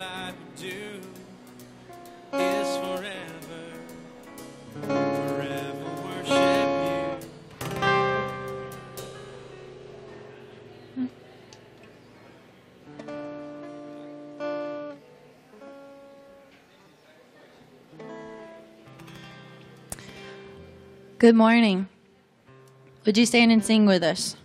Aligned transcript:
Do 0.00 0.66
is 2.32 2.76
forever, 2.76 3.64
forever 4.82 5.90
worship 6.04 6.68
you. 10.96 11.08
Good 21.18 21.34
morning. 21.34 21.88
Would 23.04 23.18
you 23.18 23.26
stand 23.26 23.50
and 23.50 23.64
sing 23.64 23.84
with 23.84 24.04
us? 24.04 24.36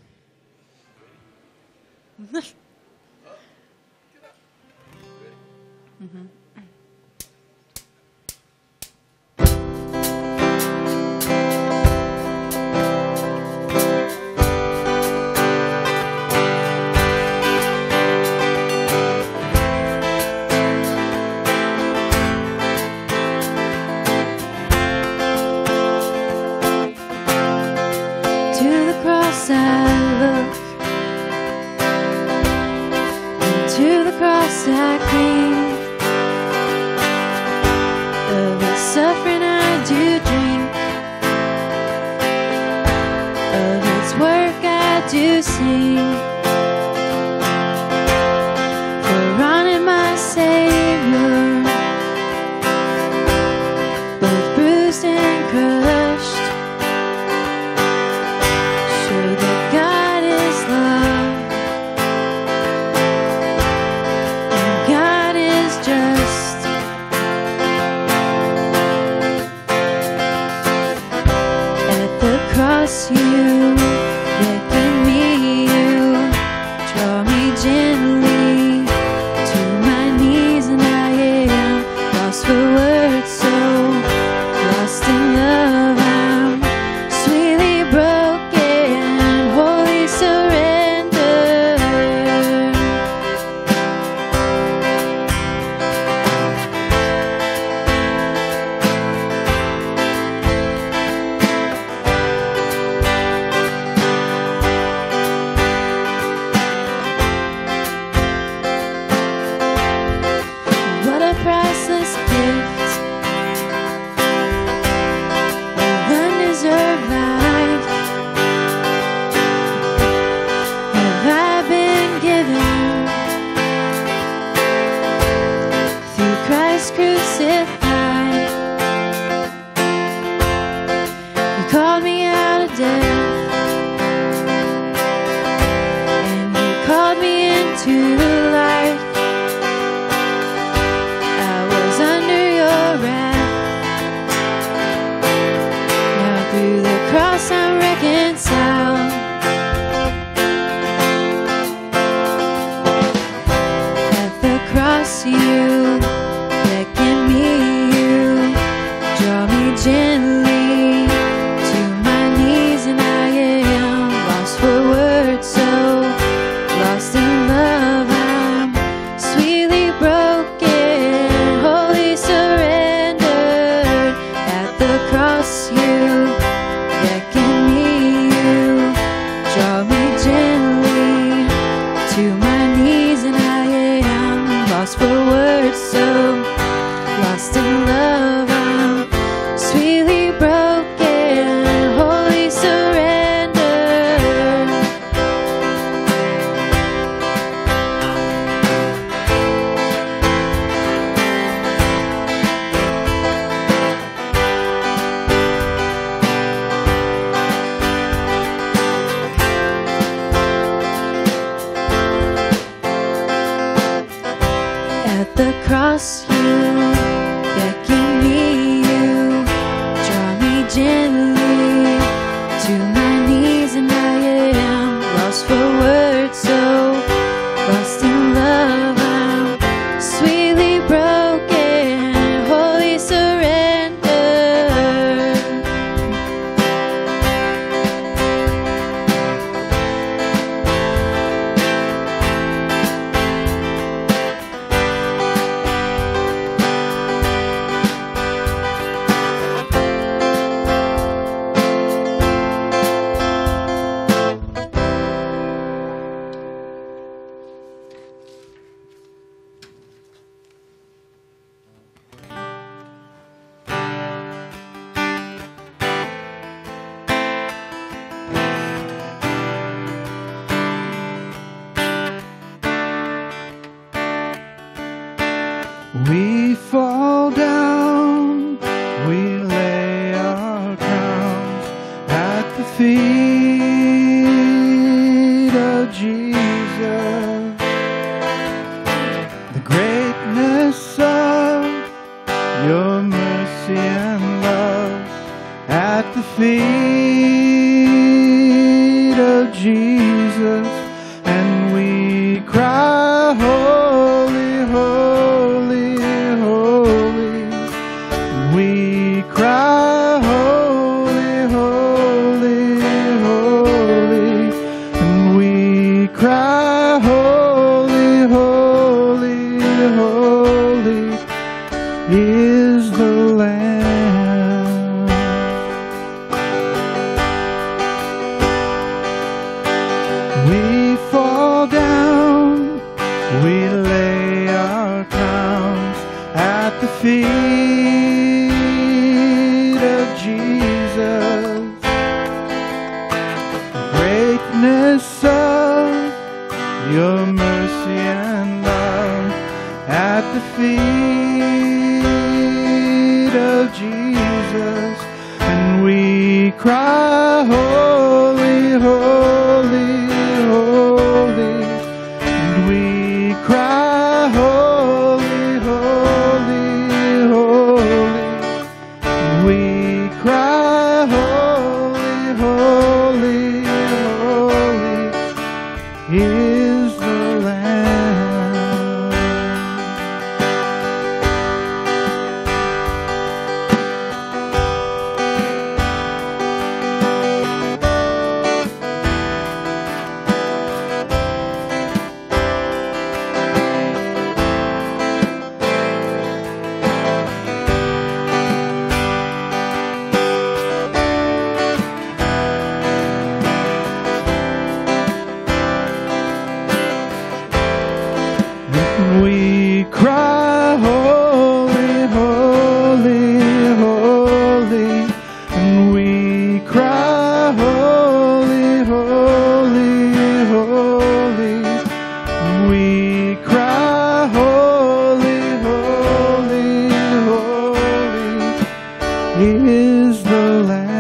is 429.68 430.24
the 430.24 430.63
Lamb. 430.63 430.94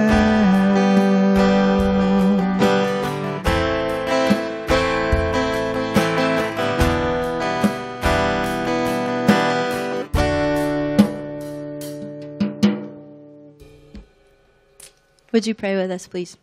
Would 15.31 15.47
you 15.47 15.55
pray 15.55 15.75
with 15.75 15.89
us, 15.89 16.07
please? 16.07 16.37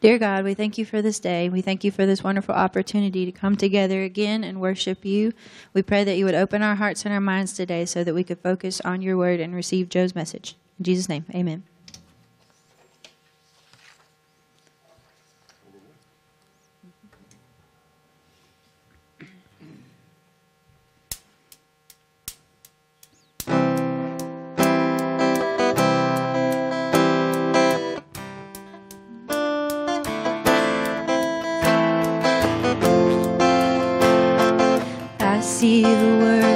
Dear 0.00 0.18
God, 0.18 0.42
we 0.44 0.54
thank 0.54 0.78
you 0.78 0.84
for 0.84 1.00
this 1.00 1.20
day. 1.20 1.48
We 1.48 1.62
thank 1.62 1.84
you 1.84 1.92
for 1.92 2.06
this 2.06 2.24
wonderful 2.24 2.56
opportunity 2.56 3.24
to 3.24 3.30
come 3.30 3.54
together 3.54 4.02
again 4.02 4.42
and 4.42 4.60
worship 4.60 5.04
you. 5.04 5.32
We 5.72 5.82
pray 5.82 6.02
that 6.02 6.16
you 6.16 6.24
would 6.24 6.34
open 6.34 6.60
our 6.60 6.74
hearts 6.74 7.04
and 7.04 7.14
our 7.14 7.20
minds 7.20 7.52
today 7.52 7.84
so 7.84 8.02
that 8.02 8.14
we 8.14 8.24
could 8.24 8.40
focus 8.40 8.80
on 8.80 9.00
your 9.00 9.16
word 9.16 9.38
and 9.38 9.54
receive 9.54 9.88
Joe's 9.88 10.14
message. 10.14 10.56
In 10.82 10.84
Jesus' 10.84 11.08
name, 11.08 11.24
amen. 11.32 11.62
see 35.42 35.82
the 35.82 36.18
word. 36.18 36.51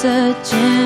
searching. 0.00 0.77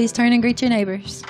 Please 0.00 0.12
turn 0.12 0.32
and 0.32 0.40
greet 0.40 0.62
your 0.62 0.70
neighbors. 0.70 1.22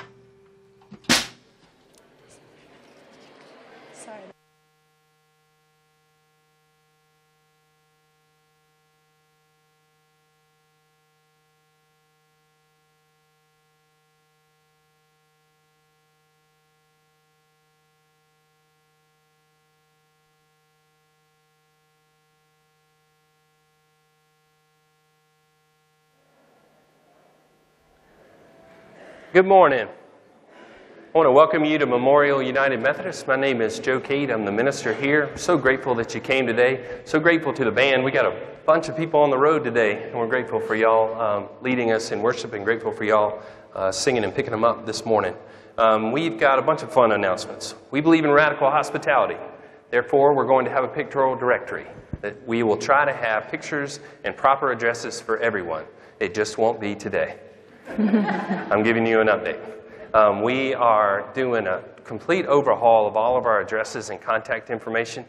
Good 29.33 29.45
morning. 29.47 29.87
I 29.87 31.17
want 31.17 31.25
to 31.25 31.31
welcome 31.31 31.63
you 31.63 31.77
to 31.77 31.85
Memorial 31.85 32.43
United 32.43 32.81
Methodist. 32.81 33.29
My 33.29 33.37
name 33.37 33.61
is 33.61 33.79
Joe 33.79 33.97
Cade. 33.97 34.29
I'm 34.29 34.43
the 34.43 34.51
minister 34.51 34.93
here. 34.93 35.31
So 35.37 35.57
grateful 35.57 35.95
that 35.95 36.13
you 36.13 36.19
came 36.19 36.45
today. 36.45 36.99
So 37.05 37.17
grateful 37.17 37.53
to 37.53 37.63
the 37.63 37.71
band. 37.71 38.03
We 38.03 38.11
got 38.11 38.25
a 38.25 38.37
bunch 38.65 38.89
of 38.89 38.97
people 38.97 39.21
on 39.21 39.29
the 39.29 39.37
road 39.37 39.63
today, 39.63 40.03
and 40.03 40.15
we're 40.15 40.27
grateful 40.27 40.59
for 40.59 40.75
y'all 40.75 41.17
um, 41.21 41.47
leading 41.61 41.93
us 41.93 42.11
in 42.11 42.21
worship 42.21 42.51
and 42.51 42.65
grateful 42.65 42.91
for 42.91 43.05
y'all 43.05 43.41
uh, 43.73 43.89
singing 43.89 44.25
and 44.25 44.35
picking 44.35 44.51
them 44.51 44.65
up 44.65 44.85
this 44.85 45.05
morning. 45.05 45.33
Um, 45.77 46.11
we've 46.11 46.37
got 46.37 46.59
a 46.59 46.61
bunch 46.61 46.83
of 46.83 46.91
fun 46.91 47.13
announcements. 47.13 47.75
We 47.89 48.01
believe 48.01 48.25
in 48.25 48.31
radical 48.31 48.69
hospitality. 48.69 49.37
Therefore, 49.91 50.33
we're 50.33 50.45
going 50.45 50.65
to 50.65 50.71
have 50.71 50.83
a 50.83 50.89
pictorial 50.89 51.37
directory 51.37 51.87
that 52.19 52.45
we 52.45 52.63
will 52.63 52.75
try 52.75 53.05
to 53.05 53.13
have 53.13 53.47
pictures 53.47 54.01
and 54.25 54.35
proper 54.35 54.73
addresses 54.73 55.21
for 55.21 55.37
everyone. 55.37 55.85
It 56.19 56.33
just 56.33 56.57
won't 56.57 56.81
be 56.81 56.95
today. 56.95 57.37
I'm 57.87 58.83
giving 58.83 59.05
you 59.05 59.21
an 59.21 59.27
update. 59.27 59.59
Um, 60.13 60.41
we 60.41 60.73
are 60.73 61.31
doing 61.33 61.67
a 61.67 61.83
complete 62.03 62.45
overhaul 62.45 63.07
of 63.07 63.15
all 63.15 63.37
of 63.37 63.45
our 63.45 63.61
addresses 63.61 64.09
and 64.09 64.21
contact 64.21 64.69
information. 64.69 65.25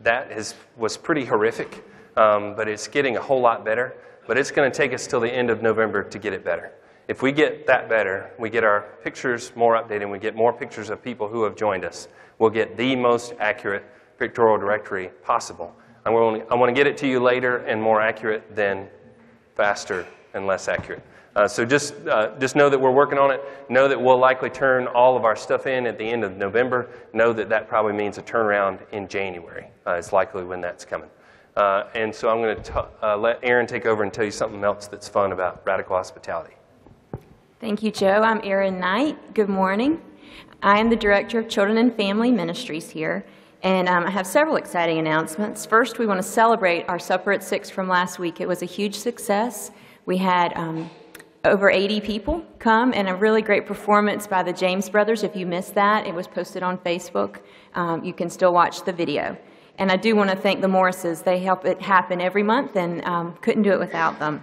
That 0.00 0.32
is, 0.32 0.54
was 0.76 0.96
pretty 0.96 1.24
horrific, 1.24 1.84
um, 2.16 2.54
but 2.56 2.68
it's 2.68 2.88
getting 2.88 3.16
a 3.16 3.22
whole 3.22 3.40
lot 3.40 3.64
better. 3.64 3.94
But 4.26 4.38
it's 4.38 4.50
going 4.50 4.70
to 4.70 4.76
take 4.76 4.92
us 4.92 5.06
till 5.06 5.20
the 5.20 5.30
end 5.30 5.50
of 5.50 5.62
November 5.62 6.02
to 6.02 6.18
get 6.18 6.32
it 6.32 6.44
better. 6.44 6.72
If 7.08 7.22
we 7.22 7.32
get 7.32 7.66
that 7.66 7.88
better, 7.88 8.32
we 8.38 8.48
get 8.48 8.64
our 8.64 8.96
pictures 9.02 9.52
more 9.54 9.76
updated, 9.76 10.02
and 10.02 10.10
we 10.10 10.18
get 10.18 10.34
more 10.34 10.52
pictures 10.52 10.90
of 10.90 11.02
people 11.02 11.28
who 11.28 11.44
have 11.44 11.56
joined 11.56 11.84
us, 11.84 12.08
we'll 12.38 12.50
get 12.50 12.76
the 12.76 12.96
most 12.96 13.34
accurate 13.38 13.84
pictorial 14.18 14.58
directory 14.58 15.10
possible. 15.22 15.74
I 16.06 16.10
want 16.10 16.68
to 16.68 16.72
get 16.72 16.86
it 16.86 16.96
to 16.98 17.06
you 17.06 17.20
later 17.20 17.58
and 17.58 17.80
more 17.80 18.00
accurate 18.00 18.54
than 18.54 18.88
faster 19.54 20.06
and 20.34 20.46
less 20.46 20.68
accurate. 20.68 21.02
Uh, 21.36 21.48
so 21.48 21.64
just, 21.64 21.94
uh, 22.06 22.38
just 22.38 22.54
know 22.54 22.70
that 22.70 22.80
we're 22.80 22.92
working 22.92 23.18
on 23.18 23.30
it. 23.30 23.42
Know 23.68 23.88
that 23.88 24.00
we'll 24.00 24.18
likely 24.18 24.50
turn 24.50 24.86
all 24.86 25.16
of 25.16 25.24
our 25.24 25.34
stuff 25.34 25.66
in 25.66 25.86
at 25.86 25.98
the 25.98 26.04
end 26.04 26.22
of 26.22 26.36
November. 26.36 26.90
Know 27.12 27.32
that 27.32 27.48
that 27.48 27.68
probably 27.68 27.92
means 27.92 28.18
a 28.18 28.22
turnaround 28.22 28.80
in 28.92 29.08
January. 29.08 29.66
Uh, 29.86 29.92
it's 29.94 30.12
likely 30.12 30.44
when 30.44 30.60
that's 30.60 30.84
coming. 30.84 31.08
Uh, 31.56 31.84
and 31.94 32.14
so 32.14 32.28
I'm 32.28 32.40
going 32.40 32.62
to 32.62 32.88
uh, 33.02 33.16
let 33.16 33.40
Aaron 33.42 33.66
take 33.66 33.86
over 33.86 34.02
and 34.02 34.12
tell 34.12 34.24
you 34.24 34.30
something 34.30 34.62
else 34.62 34.86
that's 34.86 35.08
fun 35.08 35.32
about 35.32 35.62
radical 35.66 35.96
hospitality. 35.96 36.54
Thank 37.60 37.82
you, 37.82 37.90
Joe. 37.90 38.22
I'm 38.22 38.40
Aaron 38.44 38.78
Knight. 38.78 39.34
Good 39.34 39.48
morning. 39.48 40.00
I 40.62 40.78
am 40.78 40.88
the 40.88 40.96
Director 40.96 41.38
of 41.38 41.48
Children 41.48 41.78
and 41.78 41.94
Family 41.96 42.30
Ministries 42.30 42.90
here, 42.90 43.24
and 43.62 43.88
um, 43.88 44.04
I 44.04 44.10
have 44.10 44.26
several 44.26 44.56
exciting 44.56 44.98
announcements. 44.98 45.64
First, 45.64 45.98
we 45.98 46.06
want 46.06 46.18
to 46.18 46.28
celebrate 46.28 46.88
our 46.88 46.98
Supper 46.98 47.32
at 47.32 47.42
Six 47.42 47.70
from 47.70 47.88
last 47.88 48.18
week. 48.18 48.40
It 48.40 48.48
was 48.48 48.62
a 48.62 48.66
huge 48.66 48.94
success. 48.94 49.70
We 50.06 50.16
had 50.16 50.52
um, 50.56 50.90
over 51.44 51.70
80 51.70 52.00
people 52.00 52.42
come 52.58 52.92
and 52.94 53.08
a 53.08 53.14
really 53.14 53.42
great 53.42 53.66
performance 53.66 54.26
by 54.26 54.42
the 54.42 54.52
James 54.52 54.88
Brothers. 54.88 55.22
If 55.22 55.36
you 55.36 55.46
missed 55.46 55.74
that, 55.74 56.06
it 56.06 56.14
was 56.14 56.26
posted 56.26 56.62
on 56.62 56.78
Facebook. 56.78 57.40
Um, 57.74 58.02
you 58.02 58.14
can 58.14 58.30
still 58.30 58.52
watch 58.52 58.84
the 58.84 58.92
video. 58.92 59.36
And 59.76 59.90
I 59.90 59.96
do 59.96 60.16
want 60.16 60.30
to 60.30 60.36
thank 60.36 60.62
the 60.62 60.68
Morrises. 60.68 61.22
They 61.22 61.40
help 61.40 61.66
it 61.66 61.82
happen 61.82 62.20
every 62.20 62.42
month 62.42 62.76
and 62.76 63.04
um, 63.04 63.36
couldn't 63.42 63.62
do 63.62 63.72
it 63.72 63.78
without 63.78 64.18
them. 64.18 64.42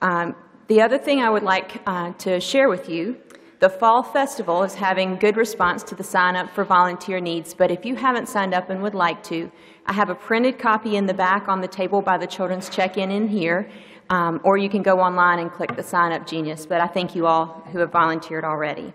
Um, 0.00 0.34
the 0.68 0.80
other 0.80 0.98
thing 0.98 1.20
I 1.20 1.28
would 1.28 1.42
like 1.42 1.82
uh, 1.86 2.12
to 2.12 2.40
share 2.40 2.68
with 2.68 2.88
you 2.88 3.16
the 3.58 3.68
Fall 3.68 4.02
Festival 4.02 4.62
is 4.62 4.72
having 4.72 5.16
good 5.16 5.36
response 5.36 5.82
to 5.82 5.94
the 5.94 6.02
sign 6.02 6.34
up 6.34 6.48
for 6.54 6.64
volunteer 6.64 7.20
needs, 7.20 7.52
but 7.52 7.70
if 7.70 7.84
you 7.84 7.94
haven't 7.94 8.26
signed 8.26 8.54
up 8.54 8.70
and 8.70 8.82
would 8.82 8.94
like 8.94 9.22
to, 9.24 9.52
I 9.84 9.92
have 9.92 10.08
a 10.08 10.14
printed 10.14 10.58
copy 10.58 10.96
in 10.96 11.04
the 11.04 11.12
back 11.12 11.46
on 11.46 11.60
the 11.60 11.68
table 11.68 12.00
by 12.00 12.16
the 12.16 12.26
children's 12.26 12.70
check 12.70 12.96
in 12.96 13.10
in 13.10 13.28
here, 13.28 13.68
um, 14.10 14.40
or 14.44 14.58
you 14.58 14.68
can 14.68 14.82
go 14.82 15.00
online 15.00 15.38
and 15.38 15.50
click 15.50 15.74
the 15.74 15.82
sign 15.82 16.12
up 16.12 16.26
genius. 16.26 16.66
But 16.66 16.80
I 16.80 16.86
thank 16.86 17.14
you 17.14 17.26
all 17.26 17.62
who 17.72 17.78
have 17.78 17.90
volunteered 17.90 18.44
already. 18.44 18.92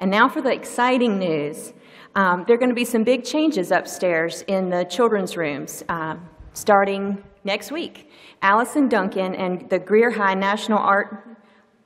And 0.00 0.10
now 0.10 0.28
for 0.28 0.40
the 0.40 0.52
exciting 0.52 1.18
news. 1.18 1.72
Um, 2.16 2.44
there 2.46 2.54
are 2.54 2.58
going 2.58 2.70
to 2.70 2.76
be 2.76 2.84
some 2.84 3.02
big 3.02 3.24
changes 3.24 3.72
upstairs 3.72 4.42
in 4.46 4.70
the 4.70 4.84
children's 4.84 5.36
rooms 5.36 5.82
um, 5.88 6.28
starting 6.52 7.22
next 7.42 7.72
week. 7.72 8.08
Allison 8.40 8.88
Duncan 8.88 9.34
and 9.34 9.68
the 9.68 9.80
Greer 9.80 10.12
High 10.12 10.34
National 10.34 10.78
Art, 10.78 11.26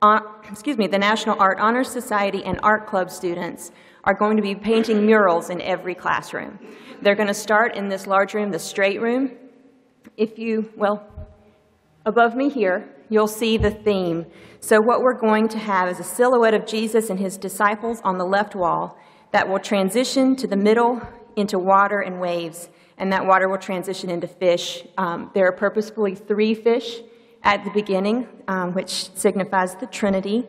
uh, 0.03 0.19
excuse 0.47 0.77
me, 0.77 0.85
the 0.85 0.99
National 0.99 1.35
Art 1.39 1.59
Honor 1.59 1.83
Society 1.83 2.43
and 2.43 2.59
Art 2.61 2.85
Club 2.85 3.09
students 3.09 3.71
are 4.03 4.13
going 4.13 4.37
to 4.37 4.43
be 4.43 4.53
painting 4.53 5.03
murals 5.03 5.49
in 5.49 5.61
every 5.61 5.95
classroom. 5.95 6.59
They're 7.01 7.15
going 7.15 7.27
to 7.27 7.33
start 7.33 7.75
in 7.75 7.89
this 7.89 8.05
large 8.05 8.35
room, 8.35 8.51
the 8.51 8.59
straight 8.59 9.01
room. 9.01 9.31
If 10.15 10.37
you, 10.37 10.71
well, 10.75 11.07
above 12.09 12.35
me 12.35 12.49
here, 12.49 12.89
you'll 13.09 13.27
see 13.27 13.55
the 13.57 13.71
theme. 13.71 14.25
So 14.59 14.81
what 14.81 15.01
we're 15.01 15.13
going 15.13 15.47
to 15.49 15.59
have 15.59 15.87
is 15.87 15.99
a 15.99 16.03
silhouette 16.03 16.53
of 16.53 16.65
Jesus 16.65 17.09
and 17.09 17.19
his 17.19 17.37
disciples 17.37 18.01
on 18.03 18.17
the 18.17 18.25
left 18.25 18.55
wall 18.55 18.97
that 19.31 19.47
will 19.47 19.59
transition 19.59 20.35
to 20.35 20.47
the 20.47 20.57
middle 20.57 21.01
into 21.35 21.57
water 21.57 22.01
and 22.01 22.19
waves, 22.19 22.69
and 22.97 23.13
that 23.13 23.25
water 23.25 23.47
will 23.47 23.59
transition 23.59 24.09
into 24.09 24.27
fish. 24.27 24.83
Um, 24.97 25.31
there 25.33 25.47
are 25.47 25.51
purposefully 25.53 26.15
three 26.15 26.53
fish 26.53 26.99
at 27.43 27.63
the 27.63 27.71
beginning, 27.71 28.27
um, 28.47 28.73
which 28.73 29.15
signifies 29.15 29.75
the 29.75 29.85
Trinity, 29.85 30.45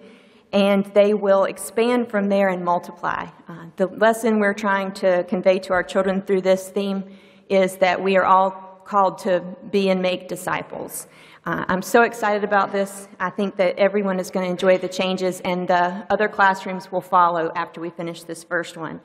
and 0.53 0.85
they 0.87 1.15
will 1.15 1.45
expand 1.45 2.11
from 2.11 2.29
there 2.29 2.49
and 2.49 2.65
multiply. 2.65 3.29
Uh, 3.49 3.67
the 3.77 3.87
lesson 3.87 4.41
we're 4.41 4.55
trying 4.55 4.93
to 4.93 5.25
convey 5.25 5.59
to 5.61 5.73
our 5.73 5.85
children 5.85 6.23
through 6.23 6.41
this 6.41 6.71
theme 6.71 7.05
is 7.49 7.77
that 7.77 8.03
we 8.03 8.17
are 8.17 8.25
all 8.25 8.51
called 8.85 9.19
to 9.19 9.41
be 9.71 9.89
and 9.91 10.03
make 10.03 10.27
disciples. 10.27 11.07
Uh, 11.47 11.65
I'm 11.69 11.81
so 11.81 12.03
excited 12.03 12.45
about 12.45 12.71
this. 12.71 13.09
I 13.19 13.31
think 13.31 13.57
that 13.57 13.79
everyone 13.79 14.21
is 14.21 14.31
going 14.31 14.45
to 14.45 14.51
enjoy 14.51 14.77
the 14.77 14.89
changes, 14.89 15.41
and 15.41 15.67
the 15.67 16.07
other 16.11 16.29
classrooms 16.29 16.93
will 16.93 17.01
follow 17.01 17.51
after 17.57 17.81
we 17.81 17.89
finish 17.89 18.25
this 18.25 18.45
first 18.45 18.77
one. 18.77 19.01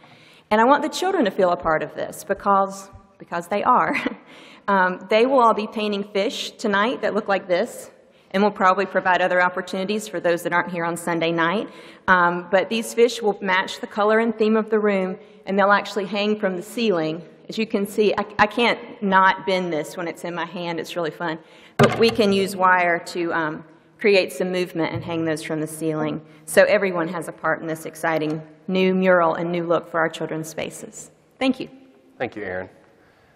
And 0.52 0.60
I 0.60 0.66
want 0.66 0.84
the 0.84 0.90
children 0.90 1.24
to 1.26 1.32
feel 1.32 1.52
a 1.52 1.56
part 1.56 1.82
of 1.82 1.96
this 1.96 2.26
because, 2.26 2.90
because 3.20 3.48
they 3.48 3.64
are. 3.64 3.96
um, 4.68 5.08
they 5.10 5.26
will 5.26 5.40
all 5.40 5.54
be 5.54 5.66
painting 5.66 6.04
fish 6.04 6.52
tonight 6.52 7.02
that 7.04 7.14
look 7.14 7.30
like 7.30 7.48
this, 7.48 7.90
and 8.32 8.44
we'll 8.44 8.52
probably 8.52 8.86
provide 8.86 9.22
other 9.22 9.42
opportunities 9.42 10.10
for 10.10 10.20
those 10.20 10.44
that 10.44 10.52
aren't 10.52 10.72
here 10.72 10.84
on 10.84 10.98
Sunday 10.98 11.32
night. 11.32 11.70
Um, 12.10 12.50
but 12.52 12.68
these 12.68 12.94
fish 12.94 13.22
will 13.22 13.38
match 13.42 13.80
the 13.80 13.88
color 13.88 14.20
and 14.20 14.38
theme 14.38 14.58
of 14.58 14.70
the 14.70 14.80
room, 14.80 15.18
and 15.46 15.58
they'll 15.58 15.72
actually 15.72 16.06
hang 16.06 16.38
from 16.38 16.58
the 16.58 16.64
ceiling. 16.64 17.22
As 17.48 17.58
you 17.58 17.66
can 17.66 17.88
see, 17.88 18.14
I, 18.18 18.26
I 18.40 18.48
can't 18.48 18.80
not 19.02 19.46
bend 19.46 19.72
this 19.72 19.96
when 19.96 20.10
it's 20.10 20.26
in 20.26 20.36
my 20.36 20.46
hand. 20.46 20.82
It's 20.82 20.98
really 20.98 21.12
fun. 21.12 21.40
But 21.78 22.00
we 22.00 22.10
can 22.10 22.32
use 22.32 22.56
wire 22.56 23.00
to 23.00 23.34
um, 23.34 23.64
create 24.00 24.32
some 24.32 24.52
movement 24.52 24.94
and 24.94 25.04
hang 25.04 25.26
those 25.26 25.44
from 25.44 25.62
the 25.62 25.68
ceiling. 25.68 26.22
So 26.46 26.64
everyone 26.64 27.08
has 27.10 27.28
a 27.28 27.32
part 27.32 27.62
in 27.62 27.68
this 27.68 27.86
exciting 27.86 28.42
new 28.68 28.96
mural 28.96 29.36
and 29.36 29.52
new 29.52 29.66
look 29.66 29.90
for 29.90 30.00
our 30.00 30.10
children's 30.10 30.48
spaces. 30.48 31.12
Thank 31.40 31.60
you. 31.60 31.70
Thank 32.18 32.36
you, 32.36 32.44
Aaron. 32.44 32.70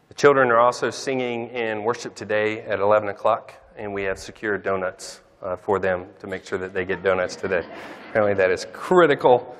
The 0.08 0.14
children 0.16 0.50
are 0.50 0.60
also 0.60 0.90
singing 0.90 1.50
in 1.50 1.84
worship 1.84 2.16
today 2.16 2.62
at 2.62 2.80
11 2.80 3.10
o'clock, 3.10 3.54
and 3.78 3.94
we 3.94 4.04
have 4.04 4.18
secured 4.18 4.64
donuts 4.64 5.22
uh, 5.42 5.56
for 5.56 5.80
them 5.80 6.08
to 6.20 6.28
make 6.28 6.46
sure 6.46 6.58
that 6.58 6.74
they 6.74 6.86
get 6.86 7.04
donuts 7.04 7.36
today. 7.36 7.66
Apparently, 8.10 8.34
that 8.34 8.50
is 8.50 8.66
critical. 8.74 9.56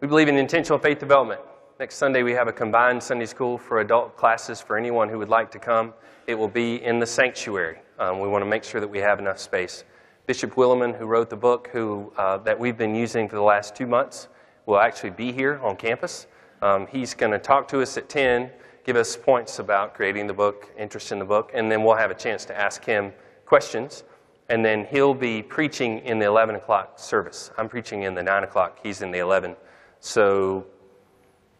We 0.00 0.08
believe 0.08 0.28
in 0.28 0.36
intentional 0.36 0.78
faith 0.78 0.98
development. 0.98 1.40
Next 1.84 1.96
Sunday, 1.96 2.22
we 2.22 2.32
have 2.32 2.48
a 2.48 2.52
combined 2.52 3.02
Sunday 3.02 3.26
school 3.26 3.58
for 3.58 3.80
adult 3.80 4.16
classes 4.16 4.58
for 4.58 4.78
anyone 4.78 5.06
who 5.10 5.18
would 5.18 5.28
like 5.28 5.50
to 5.50 5.58
come. 5.58 5.92
It 6.26 6.34
will 6.34 6.48
be 6.48 6.82
in 6.82 6.98
the 6.98 7.04
sanctuary. 7.04 7.76
Um, 7.98 8.20
we 8.20 8.26
want 8.26 8.40
to 8.40 8.46
make 8.46 8.64
sure 8.64 8.80
that 8.80 8.88
we 8.88 9.00
have 9.00 9.18
enough 9.18 9.38
space. 9.38 9.84
Bishop 10.26 10.54
Willimon, 10.54 10.96
who 10.96 11.04
wrote 11.04 11.28
the 11.28 11.36
book, 11.36 11.68
who, 11.70 12.10
uh, 12.16 12.38
that 12.38 12.58
we've 12.58 12.78
been 12.78 12.94
using 12.94 13.28
for 13.28 13.36
the 13.36 13.42
last 13.42 13.76
two 13.76 13.86
months, 13.86 14.28
will 14.64 14.78
actually 14.78 15.10
be 15.10 15.30
here 15.30 15.60
on 15.62 15.76
campus. 15.76 16.26
Um, 16.62 16.86
he's 16.86 17.12
going 17.12 17.32
to 17.32 17.38
talk 17.38 17.68
to 17.68 17.82
us 17.82 17.98
at 17.98 18.08
10, 18.08 18.50
give 18.84 18.96
us 18.96 19.14
points 19.14 19.58
about 19.58 19.92
creating 19.92 20.26
the 20.26 20.32
book, 20.32 20.72
interest 20.78 21.12
in 21.12 21.18
the 21.18 21.26
book, 21.26 21.50
and 21.52 21.70
then 21.70 21.84
we'll 21.84 21.96
have 21.96 22.10
a 22.10 22.14
chance 22.14 22.46
to 22.46 22.58
ask 22.58 22.82
him 22.82 23.12
questions. 23.44 24.04
And 24.48 24.64
then 24.64 24.86
he'll 24.86 25.12
be 25.12 25.42
preaching 25.42 25.98
in 25.98 26.18
the 26.18 26.24
11 26.24 26.54
o'clock 26.54 26.98
service. 26.98 27.50
I'm 27.58 27.68
preaching 27.68 28.04
in 28.04 28.14
the 28.14 28.22
9 28.22 28.44
o'clock, 28.44 28.78
he's 28.82 29.02
in 29.02 29.10
the 29.10 29.18
11. 29.18 29.54
So 30.00 30.66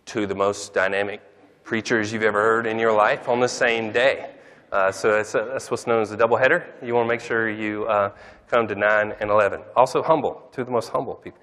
two 0.05 0.25
of 0.25 0.29
the 0.29 0.35
most 0.35 0.75
dynamic 0.75 1.21
preachers 1.63 2.13
you've 2.13 2.23
ever 2.23 2.41
heard 2.41 2.67
in 2.67 2.79
your 2.79 2.93
life 2.93 3.29
on 3.29 3.41
the 3.41 3.49
same 3.49 3.91
day. 3.91 4.31
Uh, 4.71 4.91
so 4.91 5.13
that's, 5.13 5.35
uh, 5.35 5.45
that's, 5.53 5.71
what's 5.71 5.87
known 5.87 6.03
as 6.03 6.11
a 6.13 6.17
doubleheader. 6.17 6.65
You 6.83 6.95
want 6.95 7.07
to 7.07 7.09
make 7.09 7.21
sure 7.21 7.49
you 7.49 7.87
uh, 7.87 8.11
come 8.49 8.67
to 8.67 8.75
9 8.75 9.15
and 9.21 9.31
11. 9.31 9.63
Also, 9.77 10.03
humble, 10.03 10.49
two 10.53 10.63
of 10.63 10.67
the 10.67 10.73
most 10.73 10.89
humble 10.89 11.15
people. 11.15 11.39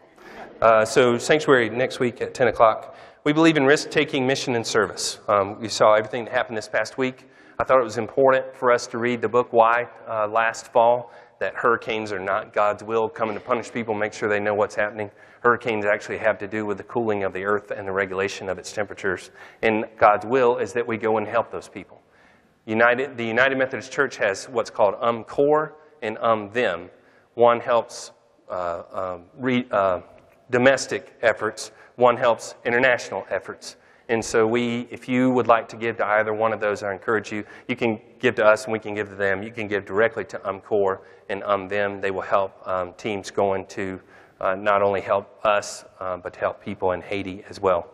Uh, 0.62 0.86
so, 0.86 1.18
Sanctuary 1.18 1.70
next 1.70 2.00
week 2.00 2.22
at 2.22 2.34
10 2.34 2.50
o'clock. 2.50 2.96
We 3.24 3.34
believe 3.34 3.58
in 3.58 3.66
risk 3.66 3.90
taking 3.90 4.28
mission 4.28 4.56
and 4.56 4.66
service. 4.66 5.20
Um, 5.28 5.60
we 5.60 5.70
saw 5.70 5.94
everything 5.94 6.26
that 6.26 6.34
happened 6.34 6.58
this 6.58 6.68
past 6.68 6.98
week. 6.98 7.28
I 7.58 7.64
thought 7.64 7.80
it 7.80 7.84
was 7.84 7.98
important 7.98 8.56
for 8.56 8.72
us 8.72 8.86
to 8.88 8.98
read 8.98 9.22
the 9.22 9.30
book 9.30 9.54
Why 9.54 9.88
uh, 10.08 10.28
last 10.28 10.72
fall, 10.72 11.12
that 11.42 11.56
hurricanes 11.56 12.12
are 12.12 12.20
not 12.20 12.54
God's 12.54 12.84
will, 12.84 13.10
coming 13.10 13.34
to 13.34 13.42
punish 13.42 13.72
people, 13.72 13.96
make 13.96 14.14
sure 14.14 14.30
they 14.30 14.40
know 14.40 14.54
what's 14.54 14.76
happening. 14.76 15.10
Hurricanes 15.40 15.86
actually 15.86 16.20
have 16.20 16.38
to 16.38 16.48
do 16.48 16.68
with 16.68 16.78
the 16.78 16.84
cooling 16.84 17.24
of 17.24 17.34
the 17.34 17.44
earth 17.44 17.72
and 17.72 17.88
the 17.88 17.92
regulation 17.92 18.48
of 18.48 18.60
its 18.60 18.72
temperatures. 18.72 19.32
And 19.64 19.86
God's 19.98 20.24
will 20.24 20.58
is 20.58 20.72
that 20.74 20.86
we 20.86 20.98
go 20.98 21.18
and 21.18 21.28
help 21.28 21.52
those 21.52 21.68
people. 21.68 22.00
United, 22.68 23.18
the 23.18 23.26
United 23.26 23.58
Methodist 23.58 23.92
Church 23.92 24.18
has 24.18 24.46
what's 24.50 24.70
called 24.70 24.94
um 25.02 25.24
core 25.24 25.74
and 26.04 26.16
um 26.20 26.52
them. 26.52 26.92
One 27.34 27.60
helps 27.60 28.12
uh, 28.48 28.84
um, 28.94 29.24
re, 29.36 29.66
uh, 29.72 30.02
domestic 30.52 31.18
efforts, 31.24 31.72
one 31.96 32.18
helps 32.18 32.54
international 32.66 33.26
efforts. 33.32 33.78
And 34.12 34.24
so 34.24 34.46
we, 34.46 34.88
if 34.92 35.08
you 35.08 35.32
would 35.32 35.48
like 35.48 35.70
to 35.70 35.78
give 35.78 35.96
to 35.98 36.06
either 36.06 36.34
one 36.34 36.52
of 36.52 36.60
those, 36.60 36.84
I 36.84 36.92
encourage 36.92 37.32
you, 37.32 37.46
you 37.70 37.78
can 37.78 37.98
give 38.20 38.36
to 38.36 38.46
us 38.46 38.66
and 38.66 38.74
we 38.74 38.78
can 38.78 38.94
give 38.94 39.08
to 39.08 39.16
them. 39.16 39.42
You 39.42 39.52
can 39.52 39.70
give 39.70 39.86
directly 39.86 40.26
to 40.26 40.38
UMCOR 40.40 41.00
and 41.30 41.42
Um 41.46 41.70
Them. 41.70 42.02
They 42.02 42.12
will 42.12 42.20
help 42.20 42.52
um, 42.68 42.94
teams 42.98 43.32
going 43.32 43.66
to 43.68 44.02
uh, 44.42 44.56
not 44.56 44.82
only 44.82 45.00
help 45.00 45.40
us, 45.46 45.86
uh, 46.02 46.18
but 46.18 46.34
to 46.34 46.40
help 46.42 46.62
people 46.62 46.92
in 46.92 47.02
Haiti 47.02 47.46
as 47.50 47.62
well. 47.62 47.88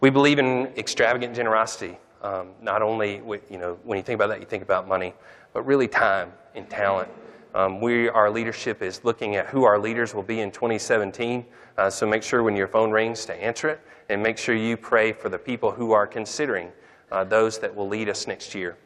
We 0.00 0.10
believe 0.10 0.38
in 0.38 0.66
extravagant 0.76 1.34
generosity. 1.34 1.96
Um, 2.20 2.50
not 2.60 2.82
only, 2.82 3.22
with, 3.22 3.50
you 3.50 3.56
know, 3.56 3.78
when 3.82 3.96
you 3.96 4.02
think 4.04 4.16
about 4.16 4.28
that, 4.28 4.40
you 4.40 4.46
think 4.46 4.62
about 4.62 4.86
money, 4.86 5.14
but 5.54 5.62
really 5.62 5.88
time 5.88 6.34
and 6.54 6.68
talent. 6.68 7.08
Um, 7.54 7.80
we, 7.80 8.08
our 8.08 8.30
leadership 8.30 8.82
is 8.82 9.04
looking 9.04 9.36
at 9.36 9.46
who 9.46 9.64
our 9.64 9.78
leaders 9.78 10.14
will 10.14 10.22
be 10.22 10.40
in 10.40 10.50
2017. 10.50 11.44
Uh, 11.76 11.90
so 11.90 12.06
make 12.06 12.22
sure 12.22 12.42
when 12.42 12.56
your 12.56 12.68
phone 12.68 12.90
rings 12.90 13.26
to 13.26 13.34
answer 13.34 13.68
it, 13.68 13.80
and 14.08 14.22
make 14.22 14.38
sure 14.38 14.54
you 14.54 14.76
pray 14.76 15.12
for 15.12 15.28
the 15.28 15.38
people 15.38 15.70
who 15.70 15.92
are 15.92 16.06
considering 16.06 16.70
uh, 17.10 17.24
those 17.24 17.58
that 17.58 17.74
will 17.74 17.88
lead 17.88 18.08
us 18.08 18.26
next 18.26 18.54
year. 18.54 18.76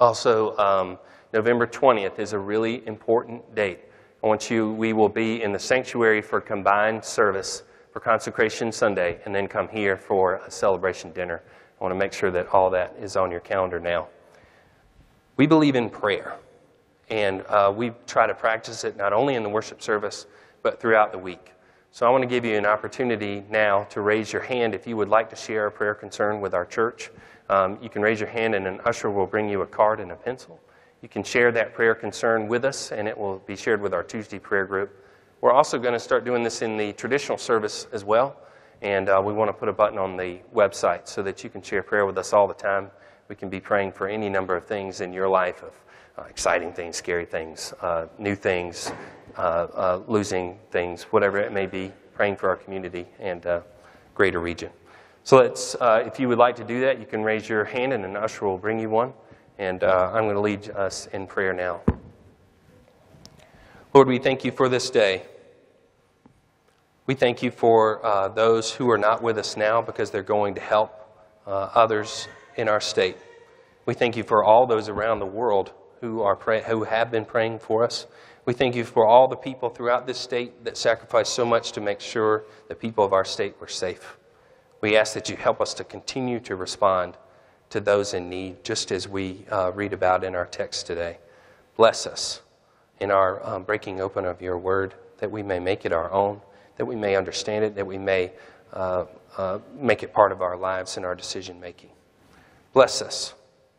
Also, 0.00 0.56
um, 0.58 0.98
November 1.32 1.66
20th 1.66 2.18
is 2.18 2.32
a 2.32 2.38
really 2.38 2.86
important 2.86 3.54
date. 3.54 3.80
I 4.22 4.26
want 4.26 4.50
you, 4.50 4.72
we 4.72 4.92
will 4.92 5.08
be 5.08 5.42
in 5.42 5.52
the 5.52 5.58
sanctuary 5.58 6.22
for 6.22 6.40
combined 6.40 7.04
service 7.04 7.64
for 7.92 8.00
Consecration 8.00 8.70
Sunday 8.72 9.20
and 9.24 9.34
then 9.34 9.48
come 9.48 9.68
here 9.68 9.96
for 9.96 10.36
a 10.46 10.50
celebration 10.50 11.12
dinner. 11.12 11.42
I 11.80 11.84
want 11.84 11.92
to 11.92 11.98
make 11.98 12.12
sure 12.12 12.30
that 12.30 12.48
all 12.48 12.70
that 12.70 12.94
is 13.00 13.16
on 13.16 13.30
your 13.30 13.40
calendar 13.40 13.80
now. 13.80 14.08
We 15.36 15.46
believe 15.46 15.74
in 15.74 15.90
prayer, 15.90 16.36
and 17.10 17.42
uh, 17.48 17.72
we 17.74 17.92
try 18.06 18.26
to 18.26 18.34
practice 18.34 18.84
it 18.84 18.96
not 18.96 19.12
only 19.12 19.34
in 19.34 19.42
the 19.42 19.48
worship 19.48 19.82
service, 19.82 20.26
but 20.62 20.80
throughout 20.80 21.12
the 21.12 21.18
week. 21.18 21.52
So 21.90 22.06
I 22.06 22.10
want 22.10 22.22
to 22.22 22.28
give 22.28 22.44
you 22.44 22.56
an 22.56 22.64
opportunity 22.64 23.44
now 23.50 23.84
to 23.84 24.00
raise 24.00 24.32
your 24.32 24.40
hand 24.40 24.74
if 24.74 24.86
you 24.86 24.96
would 24.96 25.10
like 25.10 25.28
to 25.30 25.36
share 25.36 25.66
a 25.66 25.70
prayer 25.70 25.94
concern 25.94 26.40
with 26.40 26.54
our 26.54 26.64
church. 26.64 27.10
Um, 27.50 27.78
you 27.82 27.90
can 27.90 28.00
raise 28.00 28.18
your 28.18 28.30
hand, 28.30 28.54
and 28.54 28.66
an 28.66 28.80
usher 28.86 29.10
will 29.10 29.26
bring 29.26 29.48
you 29.48 29.60
a 29.60 29.66
card 29.66 30.00
and 30.00 30.10
a 30.10 30.16
pencil. 30.16 30.58
You 31.02 31.08
can 31.08 31.22
share 31.22 31.52
that 31.52 31.74
prayer 31.74 31.94
concern 31.94 32.48
with 32.48 32.64
us, 32.64 32.92
and 32.92 33.06
it 33.06 33.18
will 33.18 33.40
be 33.40 33.56
shared 33.56 33.82
with 33.82 33.92
our 33.92 34.02
Tuesday 34.02 34.38
prayer 34.38 34.64
group. 34.64 35.04
We're 35.42 35.52
also 35.52 35.78
going 35.78 35.92
to 35.92 36.00
start 36.00 36.24
doing 36.24 36.42
this 36.42 36.62
in 36.62 36.78
the 36.78 36.94
traditional 36.94 37.36
service 37.36 37.88
as 37.92 38.04
well, 38.04 38.36
and 38.80 39.08
uh, 39.08 39.20
we 39.22 39.32
want 39.32 39.48
to 39.48 39.52
put 39.52 39.68
a 39.68 39.72
button 39.72 39.98
on 39.98 40.16
the 40.16 40.38
website 40.54 41.08
so 41.08 41.22
that 41.24 41.44
you 41.44 41.50
can 41.50 41.60
share 41.60 41.82
prayer 41.82 42.06
with 42.06 42.16
us 42.16 42.32
all 42.32 42.46
the 42.48 42.54
time. 42.54 42.90
We 43.28 43.34
can 43.34 43.50
be 43.50 43.60
praying 43.60 43.92
for 43.92 44.08
any 44.08 44.30
number 44.30 44.56
of 44.56 44.64
things 44.64 45.02
in 45.02 45.12
your 45.12 45.28
life 45.28 45.62
of 45.62 45.72
uh, 46.18 46.22
exciting 46.28 46.72
things, 46.72 46.96
scary 46.96 47.24
things, 47.24 47.72
uh, 47.80 48.06
new 48.18 48.34
things, 48.34 48.92
uh, 49.36 49.40
uh, 49.40 50.00
losing 50.06 50.58
things, 50.70 51.04
whatever 51.04 51.38
it 51.38 51.52
may 51.52 51.66
be, 51.66 51.90
praying 52.14 52.36
for 52.36 52.48
our 52.48 52.56
community 52.56 53.06
and 53.18 53.46
uh, 53.46 53.60
greater 54.14 54.40
region. 54.40 54.70
So 55.24 55.38
let's, 55.38 55.76
if 55.80 56.18
you 56.18 56.28
would 56.28 56.38
like 56.38 56.56
to 56.56 56.64
do 56.64 56.80
that, 56.80 56.98
you 56.98 57.06
can 57.06 57.22
raise 57.22 57.48
your 57.48 57.64
hand, 57.64 57.92
and 57.92 58.04
an 58.04 58.16
usher 58.16 58.44
will 58.44 58.58
bring 58.58 58.78
you 58.78 58.90
one. 58.90 59.12
And 59.58 59.84
I'm 59.84 60.24
going 60.24 60.34
to 60.34 60.40
lead 60.40 60.70
us 60.70 61.06
in 61.12 61.26
prayer 61.26 61.52
now. 61.52 61.80
Lord, 63.94 64.08
we 64.08 64.18
thank 64.18 64.44
you 64.44 64.50
for 64.50 64.68
this 64.68 64.90
day. 64.90 65.22
We 67.06 67.14
thank 67.14 67.42
you 67.42 67.50
for 67.50 68.04
uh, 68.04 68.28
those 68.28 68.72
who 68.72 68.90
are 68.90 68.98
not 68.98 69.22
with 69.22 69.38
us 69.38 69.56
now 69.56 69.82
because 69.82 70.10
they're 70.10 70.22
going 70.22 70.54
to 70.54 70.60
help 70.60 70.92
uh, 71.46 71.68
others 71.74 72.28
in 72.56 72.68
our 72.68 72.80
state. 72.80 73.16
We 73.86 73.94
thank 73.94 74.16
you 74.16 74.22
for 74.22 74.44
all 74.44 74.66
those 74.66 74.88
around 74.88 75.18
the 75.18 75.26
world 75.26 75.72
who, 76.02 76.20
are 76.20 76.34
pray- 76.34 76.62
who 76.64 76.82
have 76.82 77.10
been 77.10 77.24
praying 77.24 77.60
for 77.60 77.84
us. 77.84 78.06
We 78.44 78.52
thank 78.52 78.74
you 78.74 78.84
for 78.84 79.06
all 79.06 79.28
the 79.28 79.36
people 79.36 79.70
throughout 79.70 80.04
this 80.04 80.18
state 80.18 80.64
that 80.64 80.76
sacrificed 80.76 81.32
so 81.32 81.46
much 81.46 81.70
to 81.72 81.80
make 81.80 82.00
sure 82.00 82.42
the 82.68 82.74
people 82.74 83.04
of 83.04 83.12
our 83.12 83.24
state 83.24 83.54
were 83.60 83.68
safe. 83.68 84.18
We 84.80 84.96
ask 84.96 85.14
that 85.14 85.28
you 85.28 85.36
help 85.36 85.60
us 85.60 85.72
to 85.74 85.84
continue 85.84 86.40
to 86.40 86.56
respond 86.56 87.16
to 87.70 87.80
those 87.80 88.14
in 88.14 88.28
need, 88.28 88.64
just 88.64 88.90
as 88.90 89.06
we 89.06 89.46
uh, 89.48 89.70
read 89.72 89.92
about 89.92 90.24
in 90.24 90.34
our 90.34 90.44
text 90.44 90.88
today. 90.88 91.18
Bless 91.76 92.04
us 92.04 92.42
in 92.98 93.12
our 93.12 93.44
um, 93.46 93.62
breaking 93.62 94.00
open 94.00 94.24
of 94.24 94.42
your 94.42 94.58
word, 94.58 94.94
that 95.18 95.30
we 95.30 95.44
may 95.44 95.60
make 95.60 95.86
it 95.86 95.92
our 95.92 96.10
own, 96.10 96.40
that 96.78 96.84
we 96.84 96.96
may 96.96 97.14
understand 97.14 97.64
it, 97.64 97.76
that 97.76 97.86
we 97.86 97.96
may 97.96 98.32
uh, 98.72 99.04
uh, 99.36 99.60
make 99.78 100.02
it 100.02 100.12
part 100.12 100.32
of 100.32 100.42
our 100.42 100.56
lives 100.56 100.96
and 100.96 101.06
our 101.06 101.14
decision 101.14 101.60
making. 101.60 101.90
Bless 102.72 103.00
us 103.00 103.34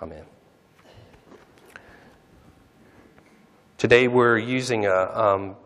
Amen. 0.00 0.24
Today 3.78 4.06
we're 4.06 4.38
using 4.38 4.86
a, 4.86 5.10
um, 5.12 5.56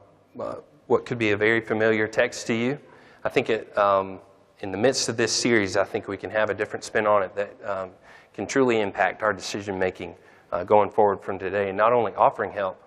uh, 0.40 0.54
what 0.86 1.04
could 1.04 1.18
be 1.18 1.32
a 1.32 1.36
very 1.36 1.60
familiar 1.60 2.08
text 2.08 2.46
to 2.46 2.54
you. 2.54 2.78
I 3.24 3.28
think 3.28 3.50
it, 3.50 3.76
um, 3.76 4.20
in 4.60 4.72
the 4.72 4.78
midst 4.78 5.10
of 5.10 5.18
this 5.18 5.32
series, 5.32 5.76
I 5.76 5.84
think 5.84 6.08
we 6.08 6.16
can 6.16 6.30
have 6.30 6.48
a 6.48 6.54
different 6.54 6.82
spin 6.82 7.06
on 7.06 7.22
it 7.22 7.34
that 7.36 7.56
um, 7.64 7.90
can 8.32 8.46
truly 8.46 8.80
impact 8.80 9.22
our 9.22 9.34
decision 9.34 9.78
making 9.78 10.14
uh, 10.50 10.64
going 10.64 10.88
forward 10.88 11.20
from 11.22 11.38
today, 11.38 11.70
not 11.70 11.92
only 11.92 12.14
offering 12.14 12.52
help, 12.52 12.82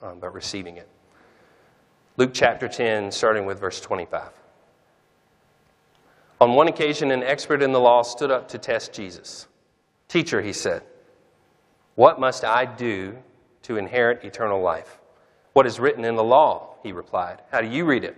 um, 0.00 0.18
but 0.18 0.32
receiving 0.32 0.78
it. 0.78 0.88
Luke 2.16 2.30
chapter 2.32 2.68
10, 2.68 3.10
starting 3.12 3.44
with 3.44 3.60
verse 3.60 3.82
25. 3.82 4.30
On 6.40 6.54
one 6.54 6.68
occasion, 6.68 7.10
an 7.10 7.22
expert 7.22 7.62
in 7.62 7.72
the 7.72 7.80
law 7.80 8.02
stood 8.02 8.30
up 8.30 8.48
to 8.48 8.58
test 8.58 8.94
Jesus. 8.94 9.46
Teacher, 10.08 10.40
he 10.40 10.52
said, 10.52 10.82
what 11.96 12.20
must 12.20 12.44
I 12.44 12.66
do 12.66 13.16
to 13.62 13.78
inherit 13.78 14.22
eternal 14.22 14.60
life? 14.60 14.98
What 15.54 15.66
is 15.66 15.80
written 15.80 16.04
in 16.04 16.14
the 16.14 16.22
law? 16.22 16.76
He 16.82 16.92
replied. 16.92 17.40
How 17.50 17.62
do 17.62 17.66
you 17.66 17.84
read 17.86 18.04
it? 18.04 18.16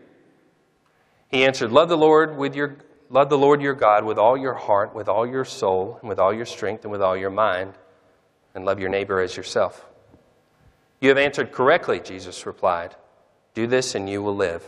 He 1.30 1.44
answered, 1.44 1.70
Love 1.70 1.88
the 1.88 1.96
Lord 1.96 2.36
with 2.36 2.54
your 2.54 2.76
love 3.08 3.30
the 3.30 3.38
Lord 3.38 3.62
your 3.62 3.74
God 3.74 4.04
with 4.04 4.18
all 4.18 4.36
your 4.36 4.52
heart, 4.52 4.94
with 4.94 5.08
all 5.08 5.26
your 5.26 5.44
soul, 5.44 5.98
and 6.00 6.08
with 6.08 6.18
all 6.18 6.34
your 6.34 6.44
strength, 6.44 6.84
and 6.84 6.90
with 6.90 7.00
all 7.00 7.16
your 7.16 7.30
mind, 7.30 7.74
and 8.54 8.66
love 8.66 8.80
your 8.80 8.90
neighbor 8.90 9.20
as 9.20 9.36
yourself. 9.36 9.86
You 11.00 11.08
have 11.10 11.18
answered 11.18 11.52
correctly, 11.52 12.00
Jesus 12.00 12.44
replied. 12.44 12.96
Do 13.54 13.66
this 13.68 13.94
and 13.94 14.10
you 14.10 14.22
will 14.22 14.36
live. 14.36 14.64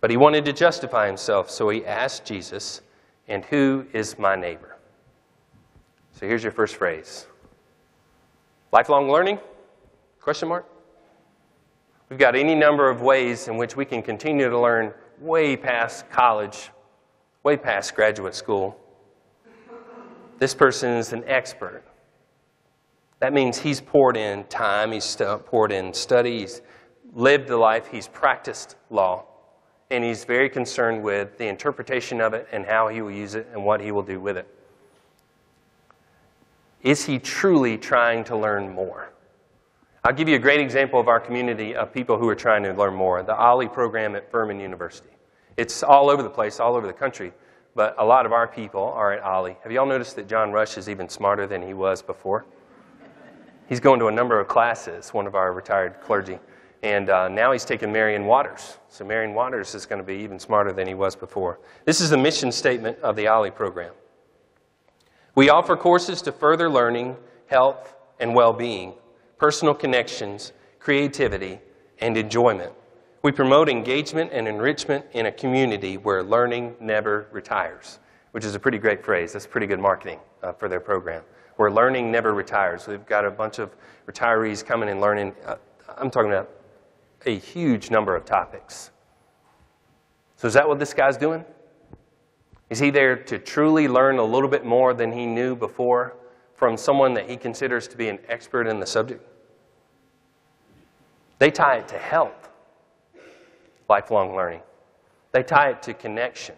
But 0.00 0.10
he 0.10 0.16
wanted 0.16 0.44
to 0.44 0.52
justify 0.52 1.06
himself, 1.06 1.50
so 1.50 1.70
he 1.70 1.86
asked 1.86 2.26
Jesus, 2.26 2.82
And 3.26 3.44
who 3.46 3.86
is 3.92 4.18
my 4.18 4.36
neighbor? 4.36 4.71
So 6.12 6.26
here's 6.26 6.42
your 6.42 6.52
first 6.52 6.76
phrase. 6.76 7.26
Lifelong 8.70 9.10
learning? 9.10 9.38
Question 10.20 10.48
mark? 10.48 10.66
We've 12.08 12.18
got 12.18 12.36
any 12.36 12.54
number 12.54 12.88
of 12.88 13.00
ways 13.00 13.48
in 13.48 13.56
which 13.56 13.76
we 13.76 13.84
can 13.84 14.02
continue 14.02 14.48
to 14.48 14.58
learn 14.58 14.92
way 15.18 15.56
past 15.56 16.08
college, 16.10 16.70
way 17.42 17.56
past 17.56 17.94
graduate 17.94 18.34
school. 18.34 18.78
This 20.38 20.54
person 20.54 20.90
is 20.90 21.12
an 21.12 21.24
expert. 21.26 21.82
That 23.20 23.32
means 23.32 23.58
he's 23.58 23.80
poured 23.80 24.16
in 24.16 24.44
time, 24.44 24.92
he's 24.92 25.16
poured 25.46 25.72
in 25.72 25.94
study, 25.94 26.40
he's 26.40 26.60
lived 27.14 27.48
the 27.48 27.56
life, 27.56 27.86
he's 27.86 28.08
practiced 28.08 28.76
law, 28.90 29.24
and 29.90 30.02
he's 30.02 30.24
very 30.24 30.50
concerned 30.50 31.02
with 31.02 31.38
the 31.38 31.46
interpretation 31.46 32.20
of 32.20 32.34
it 32.34 32.48
and 32.52 32.66
how 32.66 32.88
he 32.88 33.00
will 33.00 33.12
use 33.12 33.34
it 33.34 33.48
and 33.52 33.64
what 33.64 33.80
he 33.80 33.92
will 33.92 34.02
do 34.02 34.18
with 34.18 34.36
it. 34.36 34.48
Is 36.82 37.04
he 37.04 37.18
truly 37.18 37.78
trying 37.78 38.24
to 38.24 38.36
learn 38.36 38.72
more? 38.72 39.12
I'll 40.04 40.12
give 40.12 40.28
you 40.28 40.34
a 40.34 40.40
great 40.40 40.60
example 40.60 40.98
of 40.98 41.06
our 41.06 41.20
community 41.20 41.76
of 41.76 41.92
people 41.92 42.18
who 42.18 42.28
are 42.28 42.34
trying 42.34 42.64
to 42.64 42.72
learn 42.72 42.94
more 42.94 43.22
the 43.22 43.34
OLLI 43.34 43.72
program 43.72 44.16
at 44.16 44.28
Furman 44.32 44.58
University. 44.58 45.10
It's 45.56 45.84
all 45.84 46.10
over 46.10 46.24
the 46.24 46.30
place, 46.30 46.58
all 46.58 46.74
over 46.74 46.88
the 46.88 46.92
country, 46.92 47.32
but 47.76 47.94
a 47.98 48.04
lot 48.04 48.26
of 48.26 48.32
our 48.32 48.48
people 48.48 48.82
are 48.82 49.12
at 49.12 49.22
OLLI. 49.22 49.56
Have 49.62 49.70
you 49.70 49.78
all 49.78 49.86
noticed 49.86 50.16
that 50.16 50.26
John 50.26 50.50
Rush 50.50 50.76
is 50.76 50.88
even 50.88 51.08
smarter 51.08 51.46
than 51.46 51.62
he 51.62 51.72
was 51.72 52.02
before? 52.02 52.46
He's 53.68 53.78
going 53.78 54.00
to 54.00 54.08
a 54.08 54.12
number 54.12 54.40
of 54.40 54.48
classes, 54.48 55.14
one 55.14 55.28
of 55.28 55.36
our 55.36 55.52
retired 55.52 56.00
clergy. 56.00 56.40
And 56.82 57.10
uh, 57.10 57.28
now 57.28 57.52
he's 57.52 57.64
taking 57.64 57.92
Marion 57.92 58.26
Waters. 58.26 58.78
So 58.88 59.04
Marion 59.04 59.34
Waters 59.34 59.76
is 59.76 59.86
going 59.86 60.00
to 60.00 60.04
be 60.04 60.16
even 60.16 60.40
smarter 60.40 60.72
than 60.72 60.88
he 60.88 60.94
was 60.94 61.14
before. 61.14 61.60
This 61.84 62.00
is 62.00 62.10
the 62.10 62.18
mission 62.18 62.50
statement 62.50 62.98
of 62.98 63.14
the 63.14 63.26
OLLI 63.26 63.54
program. 63.54 63.92
We 65.34 65.48
offer 65.48 65.76
courses 65.76 66.20
to 66.22 66.32
further 66.32 66.68
learning, 66.68 67.16
health, 67.46 67.94
and 68.20 68.34
well 68.34 68.52
being, 68.52 68.92
personal 69.38 69.74
connections, 69.74 70.52
creativity, 70.78 71.58
and 72.00 72.16
enjoyment. 72.16 72.72
We 73.22 73.32
promote 73.32 73.68
engagement 73.68 74.30
and 74.32 74.46
enrichment 74.46 75.06
in 75.12 75.26
a 75.26 75.32
community 75.32 75.96
where 75.96 76.22
learning 76.22 76.74
never 76.80 77.28
retires, 77.32 77.98
which 78.32 78.44
is 78.44 78.54
a 78.54 78.58
pretty 78.58 78.78
great 78.78 79.02
phrase. 79.02 79.32
That's 79.32 79.46
pretty 79.46 79.66
good 79.66 79.80
marketing 79.80 80.18
uh, 80.42 80.52
for 80.52 80.68
their 80.68 80.80
program. 80.80 81.22
Where 81.56 81.70
learning 81.70 82.10
never 82.10 82.34
retires. 82.34 82.86
We've 82.86 83.06
got 83.06 83.24
a 83.24 83.30
bunch 83.30 83.58
of 83.58 83.74
retirees 84.06 84.64
coming 84.64 84.90
and 84.90 85.00
learning. 85.00 85.34
Uh, 85.46 85.56
I'm 85.96 86.10
talking 86.10 86.30
about 86.30 86.50
a 87.24 87.38
huge 87.38 87.90
number 87.90 88.14
of 88.16 88.24
topics. 88.24 88.90
So, 90.36 90.48
is 90.48 90.54
that 90.54 90.68
what 90.68 90.78
this 90.78 90.92
guy's 90.92 91.16
doing? 91.16 91.44
Is 92.72 92.78
he 92.78 92.88
there 92.88 93.16
to 93.16 93.38
truly 93.38 93.86
learn 93.86 94.16
a 94.16 94.24
little 94.24 94.48
bit 94.48 94.64
more 94.64 94.94
than 94.94 95.12
he 95.12 95.26
knew 95.26 95.54
before 95.54 96.14
from 96.56 96.78
someone 96.78 97.12
that 97.12 97.28
he 97.28 97.36
considers 97.36 97.86
to 97.88 97.98
be 97.98 98.08
an 98.08 98.18
expert 98.28 98.66
in 98.66 98.80
the 98.80 98.86
subject? 98.86 99.22
They 101.38 101.50
tie 101.50 101.76
it 101.76 101.88
to 101.88 101.98
health, 101.98 102.48
lifelong 103.90 104.34
learning. 104.34 104.62
They 105.32 105.42
tie 105.42 105.68
it 105.68 105.82
to 105.82 105.92
connection. 105.92 106.54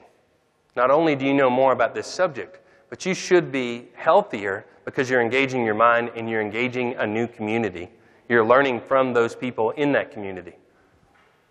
Not 0.77 0.93
only 0.93 1.17
do 1.17 1.25
you 1.25 1.35
know 1.35 1.51
more 1.51 1.73
about 1.73 1.97
this 1.97 2.07
subject, 2.07 2.61
but 2.91 3.05
you 3.05 3.13
should 3.13 3.51
be 3.51 3.89
healthier 3.95 4.67
because 4.85 5.11
you're 5.11 5.21
engaging 5.21 5.65
your 5.65 5.75
mind 5.75 6.13
and 6.15 6.31
you're 6.31 6.41
engaging 6.41 6.95
a 6.95 7.07
new 7.09 7.27
community. 7.27 7.91
You're 8.29 8.45
learning 8.45 8.83
from 8.83 9.15
those 9.15 9.35
people 9.35 9.73
in 9.73 9.91
that 9.95 10.13
community. 10.13 10.55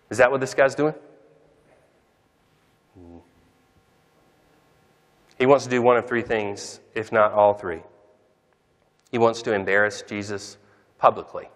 Is 0.08 0.16
that 0.16 0.30
what 0.30 0.40
this 0.40 0.54
guy's 0.54 0.74
doing? 0.74 0.94
He 5.38 5.46
wants 5.46 5.64
to 5.64 5.70
do 5.70 5.82
one 5.82 5.96
of 5.96 6.06
three 6.06 6.22
things, 6.22 6.80
if 6.94 7.10
not 7.10 7.32
all 7.32 7.54
three. 7.54 7.80
He 9.10 9.18
wants 9.18 9.42
to 9.42 9.52
embarrass 9.52 10.02
Jesus 10.02 10.58
publicly. 10.98 11.48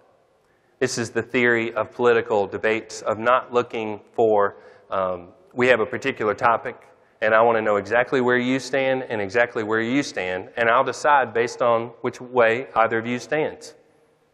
This 0.79 0.99
is 0.99 1.11
the 1.11 1.23
theory 1.23 1.73
of 1.75 1.93
political 1.93 2.47
debates, 2.47 3.03
of 3.03 3.19
not 3.19 3.53
looking 3.53 4.01
for, 4.13 4.57
um, 4.91 5.29
we 5.53 5.67
have 5.69 5.81
a 5.81 5.87
particular 5.87 6.35
topic, 6.35 6.77
and 7.21 7.35
I 7.35 7.41
want 7.43 7.57
to 7.57 7.63
know 7.63 7.77
exactly 7.77 8.21
where 8.21 8.39
you 8.39 8.61
stand 8.61 9.03
and 9.09 9.21
exactly 9.21 9.65
where 9.65 9.81
you 9.81 10.03
stand, 10.03 10.51
and 10.57 10.71
I'll 10.71 10.85
decide 10.85 11.35
based 11.35 11.63
on 11.63 11.89
which 12.03 12.21
way 12.21 12.69
either 12.77 12.99
of 12.99 13.07
you 13.07 13.19
stands. 13.19 13.75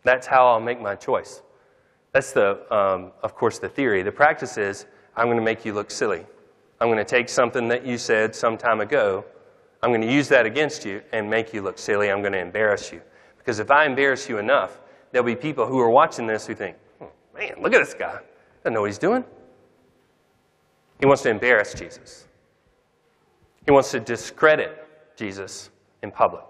That's 0.03 0.27
how 0.27 0.47
I'll 0.47 0.61
make 0.61 0.81
my 0.81 0.95
choice. 0.95 1.43
That's 2.13 2.33
the, 2.33 2.61
um, 2.73 3.13
of 3.23 3.35
course, 3.35 3.59
the 3.59 3.69
theory. 3.69 4.03
The 4.03 4.13
practice 4.13 4.59
is 4.59 4.87
I'm 5.17 5.27
going 5.27 5.39
to 5.39 5.43
make 5.43 5.65
you 5.65 5.73
look 5.73 5.91
silly. 5.91 6.27
I'm 6.81 6.89
going 6.89 6.99
to 6.99 7.05
take 7.05 7.29
something 7.29 7.69
that 7.69 7.87
you 7.87 7.99
said 7.99 8.35
some 8.35 8.57
time 8.57 8.81
ago 8.81 9.25
I'm 9.85 9.91
going 9.91 10.01
to 10.01 10.11
use 10.11 10.29
that 10.29 10.47
against 10.47 10.87
you 10.87 11.03
and 11.13 11.29
make 11.29 11.53
you 11.53 11.61
look 11.61 11.77
silly. 11.79 12.11
I'm 12.11 12.23
going 12.23 12.33
to 12.33 12.41
embarrass 12.41 12.91
you. 12.91 13.03
Because 13.37 13.59
if 13.59 13.71
I 13.71 13.85
embarrass 13.85 14.31
you 14.31 14.39
enough, 14.39 14.81
there'll 15.13 15.27
be 15.27 15.37
people 15.37 15.67
who 15.67 15.79
are 15.79 15.91
watching 15.91 16.27
this 16.27 16.47
who 16.47 16.55
think, 16.55 16.79
oh, 17.03 17.11
man, 17.35 17.57
look 17.61 17.75
at 17.75 17.81
this 17.81 17.93
guy. 17.93 18.19
Doesn't 18.63 18.73
know 18.73 18.81
what 18.81 18.89
he's 18.89 18.97
doing. 18.97 19.23
He 21.01 21.05
wants 21.05 21.21
to 21.25 21.29
embarrass 21.29 21.75
Jesus. 21.75 22.29
He 23.67 23.73
wants 23.73 23.91
to 23.91 24.01
discredit 24.01 24.87
Jesus 25.19 25.69
in 26.03 26.11
public. 26.11 26.47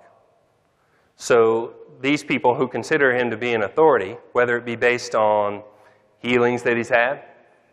So 1.17 1.75
these 2.01 2.23
people 2.23 2.55
who 2.55 2.69
consider 2.69 3.17
him 3.17 3.31
to 3.31 3.37
be 3.37 3.53
an 3.53 3.65
authority, 3.65 4.17
whether 4.31 4.57
it 4.57 4.65
be 4.65 4.77
based 4.77 5.17
on 5.17 5.65
healings 6.19 6.63
that 6.63 6.77
he's 6.77 6.89
had, 6.89 7.25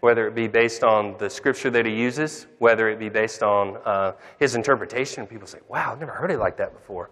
whether 0.02 0.28
it 0.28 0.36
be 0.36 0.48
based 0.48 0.84
on 0.84 1.16
the 1.18 1.30
scripture 1.30 1.70
that 1.70 1.86
he 1.86 1.94
uses, 1.94 2.48
whether 2.60 2.90
it 2.90 3.00
be 3.00 3.10
based 3.10 3.42
on 3.44 3.78
uh, 3.86 4.14
his 4.40 4.56
interpretation. 4.56 5.26
People 5.26 5.48
say, 5.48 5.60
wow, 5.70 5.92
I've 5.92 6.00
never 6.00 6.12
heard 6.12 6.32
it 6.32 6.40
like 6.40 6.58
that 6.58 6.74
before. 6.74 7.10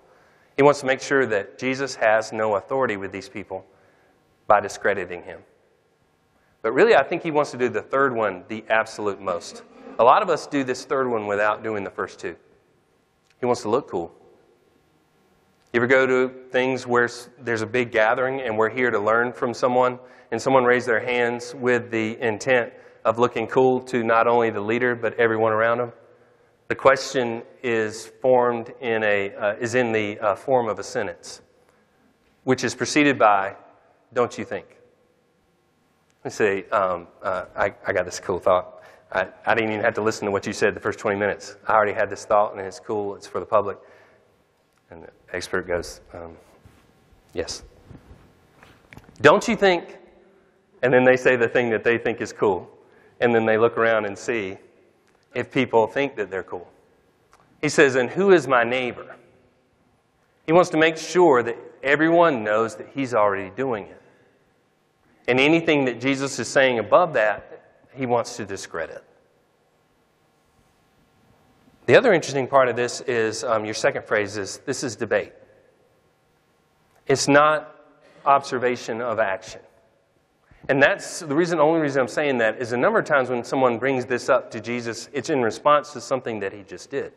He 0.57 0.63
wants 0.63 0.81
to 0.81 0.85
make 0.87 0.99
sure 0.99 1.25
that 1.27 1.57
Jesus 1.57 1.95
has 1.95 2.33
no 2.33 2.55
authority 2.55 2.97
with 2.97 3.11
these 3.11 3.29
people 3.29 3.65
by 4.47 4.59
discrediting 4.59 5.23
him. 5.23 5.39
But 6.61 6.73
really, 6.73 6.95
I 6.95 7.03
think 7.03 7.23
he 7.23 7.31
wants 7.31 7.51
to 7.51 7.57
do 7.57 7.69
the 7.69 7.81
third 7.81 8.13
one 8.13 8.43
the 8.49 8.65
absolute 8.69 9.21
most. 9.21 9.63
A 9.99 10.03
lot 10.03 10.21
of 10.21 10.29
us 10.29 10.47
do 10.47 10.63
this 10.63 10.83
third 10.83 11.09
one 11.09 11.27
without 11.27 11.63
doing 11.63 11.83
the 11.83 11.89
first 11.89 12.19
two. 12.19 12.35
He 13.39 13.45
wants 13.45 13.61
to 13.61 13.69
look 13.69 13.89
cool. 13.89 14.13
You 15.71 15.79
ever 15.79 15.87
go 15.87 16.07
to 16.07 16.33
things 16.49 16.87
where 16.87 17.07
there's 17.39 17.61
a 17.61 17.67
big 17.67 17.91
gathering 17.91 18.41
and 18.41 18.57
we're 18.57 18.71
here 18.71 18.89
to 18.89 18.97
learn 18.97 19.31
from 19.31 19.53
someone, 19.53 19.99
and 20.31 20.41
someone 20.41 20.63
raised 20.63 20.87
their 20.87 20.99
hands 20.99 21.53
with 21.53 21.91
the 21.91 22.19
intent 22.19 22.73
of 23.05 23.19
looking 23.19 23.45
cool 23.45 23.79
to 23.81 24.01
not 24.03 24.25
only 24.25 24.49
the 24.49 24.61
leader 24.61 24.95
but 24.95 25.13
everyone 25.19 25.51
around 25.51 25.77
them? 25.77 25.91
The 26.69 26.75
question 26.75 27.43
is 27.61 28.07
formed 28.19 28.73
in 28.81 29.03
a 29.03 29.35
uh, 29.35 29.55
is 29.59 29.75
in 29.75 29.91
the 29.91 30.17
uh, 30.19 30.35
form 30.35 30.67
of 30.69 30.79
a 30.79 30.83
sentence, 30.83 31.41
which 32.45 32.63
is 32.63 32.73
preceded 32.73 33.19
by, 33.19 33.55
"Don't 34.11 34.35
you 34.39 34.45
think?" 34.45 34.77
Let's 36.23 36.35
say, 36.35 36.67
um, 36.69 37.07
uh, 37.21 37.45
I, 37.55 37.73
I 37.85 37.93
got 37.93 38.05
this 38.05 38.19
cool 38.19 38.39
thought. 38.39 38.81
I, 39.11 39.27
I 39.45 39.53
didn't 39.53 39.71
even 39.71 39.83
have 39.83 39.95
to 39.95 40.01
listen 40.01 40.25
to 40.25 40.31
what 40.31 40.47
you 40.47 40.53
said 40.53 40.75
the 40.75 40.79
first 40.79 40.97
20 40.97 41.17
minutes. 41.17 41.57
I 41.67 41.73
already 41.73 41.93
had 41.93 42.09
this 42.09 42.25
thought, 42.25 42.55
and 42.55 42.61
it's 42.61 42.79
cool. 42.79 43.15
It's 43.15 43.27
for 43.27 43.39
the 43.39 43.45
public. 43.45 43.77
And 44.91 45.03
the 45.03 45.09
expert 45.33 45.67
goes, 45.67 46.01
um, 46.13 46.35
"Yes." 47.33 47.63
Don't 49.21 49.47
you 49.47 49.55
think? 49.55 49.97
And 50.81 50.93
then 50.93 51.03
they 51.03 51.17
say 51.17 51.35
the 51.35 51.47
thing 51.47 51.69
that 51.71 51.83
they 51.83 51.97
think 51.97 52.21
is 52.21 52.31
cool 52.31 52.69
and 53.19 53.35
then 53.35 53.45
they 53.45 53.57
look 53.57 53.77
around 53.77 54.05
and 54.05 54.17
see 54.17 54.57
if 55.35 55.51
people 55.51 55.87
think 55.87 56.15
that 56.15 56.31
they're 56.31 56.43
cool. 56.43 56.67
He 57.61 57.69
says, 57.69 57.95
And 57.95 58.09
who 58.09 58.31
is 58.31 58.47
my 58.47 58.63
neighbor? 58.63 59.15
He 60.45 60.53
wants 60.53 60.69
to 60.71 60.77
make 60.77 60.97
sure 60.97 61.43
that 61.43 61.57
everyone 61.83 62.43
knows 62.43 62.75
that 62.77 62.87
he's 62.93 63.13
already 63.13 63.51
doing 63.51 63.85
it. 63.85 64.01
And 65.27 65.39
anything 65.39 65.85
that 65.85 66.01
Jesus 66.01 66.39
is 66.39 66.47
saying 66.47 66.79
above 66.79 67.13
that, 67.13 67.85
he 67.93 68.05
wants 68.05 68.37
to 68.37 68.45
discredit. 68.45 69.03
The 71.89 71.97
other 71.97 72.13
interesting 72.13 72.45
part 72.45 72.69
of 72.69 72.75
this 72.75 73.01
is 73.01 73.43
um, 73.43 73.65
your 73.65 73.73
second 73.73 74.05
phrase 74.05 74.37
is 74.37 74.59
this 74.63 74.83
is 74.83 74.95
debate. 74.95 75.33
It's 77.07 77.27
not 77.27 77.77
observation 78.27 79.01
of 79.01 79.17
action. 79.17 79.61
And 80.67 80.83
that's 80.83 81.21
the 81.21 81.35
reason, 81.35 81.57
the 81.57 81.63
only 81.63 81.81
reason 81.81 81.99
I'm 81.99 82.07
saying 82.07 82.37
that 82.37 82.61
is 82.61 82.73
a 82.73 82.77
number 82.77 82.99
of 82.99 83.05
times 83.05 83.29
when 83.29 83.43
someone 83.43 83.79
brings 83.79 84.05
this 84.05 84.29
up 84.29 84.51
to 84.51 84.61
Jesus, 84.61 85.09
it's 85.13 85.31
in 85.31 85.41
response 85.41 85.91
to 85.93 85.99
something 85.99 86.39
that 86.41 86.53
he 86.53 86.61
just 86.61 86.91
did. 86.91 87.11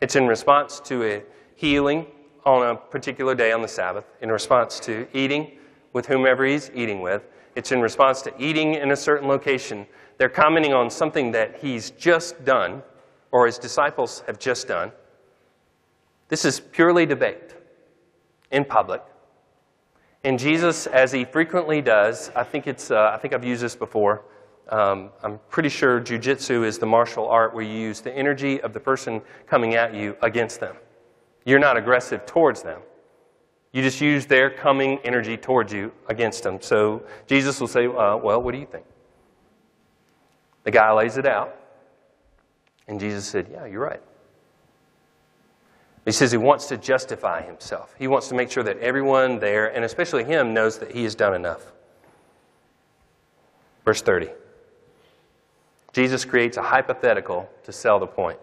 It's 0.00 0.16
in 0.16 0.26
response 0.26 0.80
to 0.86 1.04
a 1.04 1.22
healing 1.54 2.06
on 2.46 2.66
a 2.66 2.74
particular 2.74 3.34
day 3.34 3.52
on 3.52 3.60
the 3.60 3.68
Sabbath, 3.68 4.06
in 4.22 4.32
response 4.32 4.80
to 4.80 5.06
eating 5.12 5.58
with 5.92 6.06
whomever 6.06 6.46
he's 6.46 6.70
eating 6.74 7.02
with. 7.02 7.28
It's 7.54 7.70
in 7.70 7.82
response 7.82 8.22
to 8.22 8.32
eating 8.42 8.76
in 8.76 8.92
a 8.92 8.96
certain 8.96 9.28
location. 9.28 9.86
They're 10.16 10.30
commenting 10.30 10.72
on 10.72 10.88
something 10.88 11.30
that 11.32 11.58
he's 11.60 11.90
just 11.90 12.46
done, 12.46 12.82
or 13.34 13.46
his 13.46 13.58
disciples 13.58 14.22
have 14.28 14.38
just 14.38 14.68
done. 14.68 14.92
This 16.28 16.44
is 16.44 16.60
purely 16.60 17.04
debate 17.04 17.56
in 18.52 18.64
public. 18.64 19.02
And 20.22 20.38
Jesus, 20.38 20.86
as 20.86 21.10
he 21.10 21.24
frequently 21.24 21.82
does, 21.82 22.30
I 22.36 22.44
think, 22.44 22.68
it's, 22.68 22.92
uh, 22.92 23.10
I 23.12 23.18
think 23.18 23.34
I've 23.34 23.44
used 23.44 23.60
this 23.60 23.74
before. 23.74 24.22
Um, 24.68 25.10
I'm 25.24 25.40
pretty 25.50 25.68
sure 25.68 26.00
jujitsu 26.00 26.64
is 26.64 26.78
the 26.78 26.86
martial 26.86 27.26
art 27.26 27.52
where 27.52 27.64
you 27.64 27.76
use 27.76 28.00
the 28.00 28.16
energy 28.16 28.60
of 28.60 28.72
the 28.72 28.78
person 28.78 29.20
coming 29.48 29.74
at 29.74 29.94
you 29.94 30.16
against 30.22 30.60
them. 30.60 30.76
You're 31.44 31.58
not 31.58 31.76
aggressive 31.76 32.24
towards 32.26 32.62
them. 32.62 32.82
You 33.72 33.82
just 33.82 34.00
use 34.00 34.26
their 34.26 34.48
coming 34.48 35.00
energy 35.02 35.36
towards 35.36 35.72
you 35.72 35.90
against 36.06 36.44
them. 36.44 36.60
So 36.60 37.02
Jesus 37.26 37.58
will 37.58 37.66
say, 37.66 37.86
uh, 37.86 38.16
Well, 38.16 38.40
what 38.40 38.52
do 38.52 38.58
you 38.58 38.66
think? 38.66 38.84
The 40.62 40.70
guy 40.70 40.92
lays 40.92 41.16
it 41.16 41.26
out. 41.26 41.63
And 42.88 43.00
Jesus 43.00 43.26
said, 43.26 43.48
Yeah, 43.50 43.66
you're 43.66 43.80
right. 43.80 44.02
He 46.04 46.12
says 46.12 46.30
he 46.30 46.36
wants 46.36 46.66
to 46.66 46.76
justify 46.76 47.42
himself. 47.42 47.94
He 47.98 48.08
wants 48.08 48.28
to 48.28 48.34
make 48.34 48.50
sure 48.50 48.62
that 48.62 48.78
everyone 48.78 49.38
there, 49.38 49.74
and 49.74 49.84
especially 49.84 50.24
him, 50.24 50.52
knows 50.52 50.78
that 50.78 50.92
he 50.92 51.04
has 51.04 51.14
done 51.14 51.34
enough. 51.34 51.72
Verse 53.84 54.02
30. 54.02 54.28
Jesus 55.92 56.24
creates 56.24 56.56
a 56.56 56.62
hypothetical 56.62 57.48
to 57.62 57.72
sell 57.72 57.98
the 57.98 58.06
point. 58.06 58.38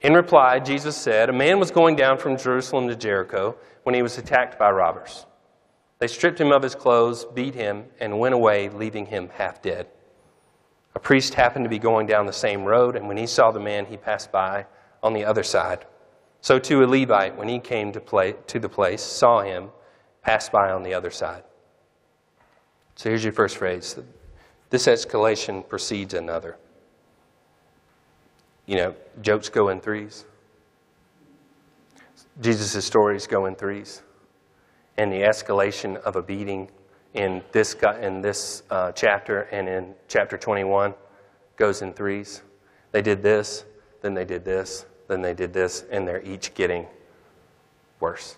In 0.00 0.14
reply, 0.14 0.58
Jesus 0.58 0.96
said, 0.96 1.28
A 1.28 1.32
man 1.32 1.60
was 1.60 1.70
going 1.70 1.94
down 1.94 2.18
from 2.18 2.38
Jerusalem 2.38 2.88
to 2.88 2.96
Jericho 2.96 3.56
when 3.82 3.94
he 3.94 4.02
was 4.02 4.16
attacked 4.18 4.58
by 4.58 4.70
robbers. 4.70 5.26
They 5.98 6.08
stripped 6.08 6.40
him 6.40 6.50
of 6.50 6.62
his 6.62 6.74
clothes, 6.74 7.26
beat 7.26 7.54
him, 7.54 7.84
and 8.00 8.18
went 8.18 8.34
away, 8.34 8.70
leaving 8.70 9.06
him 9.06 9.28
half 9.34 9.60
dead. 9.60 9.86
A 10.94 10.98
priest 10.98 11.34
happened 11.34 11.64
to 11.64 11.68
be 11.68 11.78
going 11.78 12.06
down 12.06 12.26
the 12.26 12.32
same 12.32 12.64
road, 12.64 12.96
and 12.96 13.06
when 13.06 13.16
he 13.16 13.26
saw 13.26 13.50
the 13.50 13.60
man, 13.60 13.86
he 13.86 13.96
passed 13.96 14.32
by 14.32 14.66
on 15.02 15.12
the 15.12 15.24
other 15.24 15.42
side. 15.42 15.86
So 16.40 16.58
too 16.58 16.82
a 16.82 16.86
Levite, 16.86 17.36
when 17.36 17.48
he 17.48 17.58
came 17.58 17.92
to, 17.92 18.00
play, 18.00 18.34
to 18.48 18.58
the 18.58 18.68
place, 18.68 19.02
saw 19.02 19.42
him, 19.42 19.70
passed 20.22 20.50
by 20.50 20.70
on 20.70 20.82
the 20.82 20.94
other 20.94 21.10
side. 21.10 21.44
So 22.96 23.08
here's 23.08 23.24
your 23.24 23.32
first 23.32 23.56
phrase. 23.56 23.98
This 24.70 24.86
escalation 24.86 25.66
precedes 25.68 26.14
another. 26.14 26.56
You 28.66 28.76
know, 28.76 28.94
jokes 29.20 29.48
go 29.48 29.68
in 29.68 29.80
threes. 29.80 30.24
Jesus' 32.40 32.84
stories 32.84 33.26
go 33.26 33.46
in 33.46 33.54
threes. 33.54 34.02
And 34.96 35.12
the 35.12 35.22
escalation 35.22 35.96
of 36.02 36.16
a 36.16 36.22
beating 36.22 36.70
in 37.14 37.42
this, 37.52 37.74
in 38.00 38.20
this 38.20 38.62
uh, 38.70 38.92
chapter 38.92 39.42
and 39.42 39.68
in 39.68 39.94
chapter 40.08 40.36
21 40.36 40.94
goes 41.56 41.82
in 41.82 41.92
threes. 41.92 42.42
They 42.92 43.02
did 43.02 43.22
this, 43.22 43.64
then 44.02 44.14
they 44.14 44.24
did 44.24 44.44
this, 44.44 44.86
then 45.08 45.22
they 45.22 45.34
did 45.34 45.52
this, 45.52 45.84
and 45.90 46.06
they're 46.06 46.22
each 46.22 46.54
getting 46.54 46.86
worse. 47.98 48.36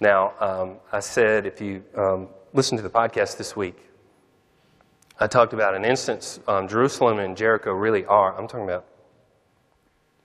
Now, 0.00 0.32
um, 0.40 0.76
I 0.92 1.00
said 1.00 1.46
if 1.46 1.60
you 1.60 1.84
um, 1.96 2.28
listen 2.52 2.76
to 2.76 2.82
the 2.82 2.90
podcast 2.90 3.36
this 3.36 3.54
week, 3.54 3.78
I 5.20 5.28
talked 5.28 5.52
about 5.52 5.74
an 5.74 5.84
instance 5.84 6.40
um, 6.48 6.66
Jerusalem 6.66 7.20
and 7.20 7.36
Jericho 7.36 7.72
really 7.72 8.04
are. 8.06 8.36
I'm 8.36 8.48
talking 8.48 8.64
about 8.64 8.86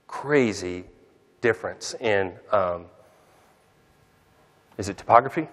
crazy 0.08 0.84
difference 1.40 1.94
in 2.00 2.32
um, 2.50 2.86
is 4.76 4.88
it 4.88 4.98
topography? 4.98 5.46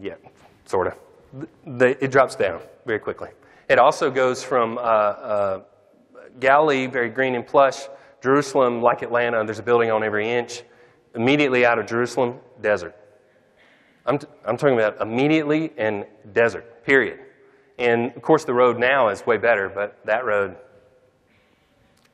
Yeah, 0.00 0.14
sort 0.64 0.88
of. 0.88 1.48
it 1.80 2.10
drops 2.10 2.34
down 2.36 2.60
very 2.86 2.98
quickly. 2.98 3.28
It 3.68 3.78
also 3.78 4.10
goes 4.10 4.42
from 4.42 4.78
uh, 4.78 4.80
uh, 4.80 5.60
Galilee, 6.40 6.86
very 6.86 7.08
green 7.08 7.34
and 7.34 7.46
plush, 7.46 7.86
Jerusalem, 8.22 8.80
like 8.80 9.02
Atlanta, 9.02 9.44
there's 9.44 9.58
a 9.58 9.64
building 9.64 9.90
on 9.90 10.04
every 10.04 10.30
inch. 10.30 10.62
Immediately 11.14 11.66
out 11.66 11.78
of 11.78 11.86
Jerusalem, 11.86 12.38
desert. 12.60 12.96
I'm, 14.06 14.18
t- 14.18 14.28
I'm 14.46 14.56
talking 14.56 14.76
about 14.78 15.00
immediately 15.00 15.72
and 15.76 16.06
desert, 16.32 16.84
period. 16.84 17.18
And 17.78 18.12
of 18.14 18.22
course, 18.22 18.44
the 18.44 18.54
road 18.54 18.78
now 18.78 19.08
is 19.08 19.26
way 19.26 19.38
better, 19.38 19.68
but 19.68 19.98
that 20.06 20.24
road 20.24 20.56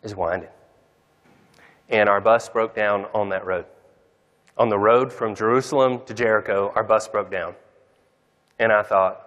is 0.03 0.15
winding. 0.15 0.49
And 1.91 2.09
our 2.09 2.21
bus 2.21 2.49
broke 2.49 2.75
down 2.75 3.07
on 3.15 3.29
that 3.29 3.45
road. 3.45 3.67
On 4.57 4.71
the 4.71 4.79
road 4.79 5.13
from 5.13 5.35
Jerusalem 5.35 6.01
to 6.07 6.15
Jericho, 6.15 6.73
our 6.75 6.83
bus 6.83 7.07
broke 7.07 7.31
down. 7.31 7.55
And 8.59 8.73
I 8.73 8.83
thought, 8.83 9.25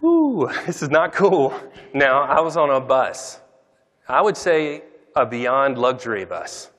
whoo, 0.00 0.50
this 0.66 0.82
is 0.82 0.90
not 0.90 1.12
cool. 1.12 1.58
Now, 1.94 2.22
I 2.22 2.40
was 2.40 2.56
on 2.56 2.70
a 2.70 2.80
bus 2.80 3.40
I 4.08 4.22
would 4.22 4.38
say 4.38 4.84
a 5.14 5.26
beyond 5.26 5.76
luxury 5.76 6.24
bus 6.24 6.70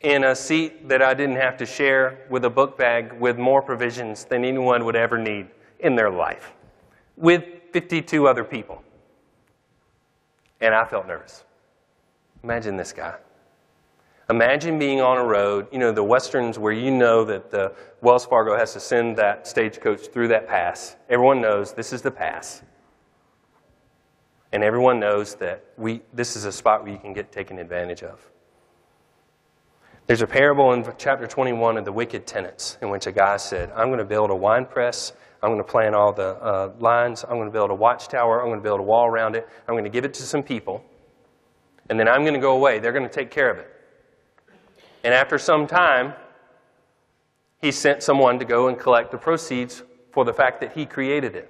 in 0.00 0.24
a 0.24 0.34
seat 0.34 0.88
that 0.88 1.02
I 1.02 1.12
didn't 1.12 1.36
have 1.36 1.58
to 1.58 1.66
share 1.66 2.26
with 2.30 2.46
a 2.46 2.50
book 2.50 2.78
bag 2.78 3.12
with 3.20 3.36
more 3.36 3.60
provisions 3.60 4.24
than 4.24 4.42
anyone 4.42 4.84
would 4.86 4.96
ever 4.96 5.18
need 5.18 5.48
in 5.80 5.94
their 5.94 6.10
life 6.10 6.54
with 7.16 7.44
52 7.72 8.26
other 8.26 8.42
people. 8.42 8.82
And 10.62 10.74
I 10.74 10.86
felt 10.86 11.06
nervous. 11.06 11.44
Imagine 12.42 12.76
this 12.76 12.92
guy. 12.92 13.16
Imagine 14.28 14.78
being 14.78 15.00
on 15.00 15.18
a 15.18 15.24
road, 15.24 15.68
you 15.70 15.78
know, 15.78 15.92
the 15.92 16.02
westerns 16.02 16.58
where 16.58 16.72
you 16.72 16.90
know 16.90 17.24
that 17.24 17.50
the 17.50 17.72
Wells 18.00 18.26
Fargo 18.26 18.56
has 18.56 18.72
to 18.72 18.80
send 18.80 19.16
that 19.18 19.46
stagecoach 19.46 20.08
through 20.08 20.28
that 20.28 20.48
pass. 20.48 20.96
Everyone 21.08 21.40
knows 21.40 21.72
this 21.72 21.92
is 21.92 22.02
the 22.02 22.10
pass. 22.10 22.62
And 24.52 24.64
everyone 24.64 24.98
knows 24.98 25.36
that 25.36 25.64
we, 25.76 26.02
this 26.12 26.34
is 26.34 26.44
a 26.44 26.50
spot 26.50 26.82
where 26.82 26.92
you 26.92 26.98
can 26.98 27.12
get 27.12 27.30
taken 27.30 27.58
advantage 27.58 28.02
of. 28.02 28.20
There's 30.08 30.22
a 30.22 30.26
parable 30.26 30.72
in 30.72 30.84
chapter 30.98 31.26
21 31.26 31.78
of 31.78 31.84
the 31.84 31.92
wicked 31.92 32.26
tenants 32.26 32.78
in 32.80 32.90
which 32.90 33.06
a 33.06 33.12
guy 33.12 33.36
said, 33.36 33.70
I'm 33.76 33.88
going 33.88 33.98
to 33.98 34.04
build 34.04 34.30
a 34.30 34.34
wine 34.34 34.66
press. 34.66 35.12
I'm 35.42 35.50
going 35.50 35.58
to 35.58 35.64
plan 35.64 35.94
all 35.94 36.12
the 36.12 36.36
uh, 36.36 36.72
lines. 36.80 37.24
I'm 37.24 37.36
going 37.36 37.48
to 37.48 37.52
build 37.52 37.70
a 37.70 37.74
watchtower. 37.74 38.40
I'm 38.40 38.48
going 38.48 38.58
to 38.58 38.62
build 38.62 38.80
a 38.80 38.84
wall 38.84 39.06
around 39.06 39.36
it. 39.36 39.48
I'm 39.68 39.74
going 39.74 39.84
to 39.84 39.90
give 39.90 40.04
it 40.04 40.14
to 40.14 40.22
some 40.22 40.42
people. 40.42 40.84
And 41.90 41.98
then 42.00 42.08
I'm 42.08 42.22
going 42.22 42.34
to 42.34 42.40
go 42.40 42.56
away. 42.56 42.78
They're 42.80 42.92
going 42.92 43.08
to 43.08 43.12
take 43.12 43.30
care 43.30 43.50
of 43.50 43.58
it. 43.58 43.75
And 45.06 45.14
after 45.14 45.38
some 45.38 45.68
time, 45.68 46.14
he 47.62 47.70
sent 47.70 48.02
someone 48.02 48.40
to 48.40 48.44
go 48.44 48.66
and 48.66 48.76
collect 48.76 49.12
the 49.12 49.16
proceeds 49.16 49.84
for 50.10 50.24
the 50.24 50.34
fact 50.34 50.60
that 50.60 50.72
he 50.72 50.84
created 50.84 51.36
it. 51.36 51.48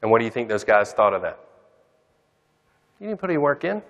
And 0.00 0.10
what 0.10 0.20
do 0.20 0.24
you 0.24 0.30
think 0.30 0.48
those 0.48 0.64
guys 0.64 0.94
thought 0.94 1.12
of 1.12 1.20
that? 1.20 1.38
You 2.98 3.08
didn't 3.08 3.20
put 3.20 3.28
any 3.28 3.36
work 3.36 3.64
in. 3.64 3.82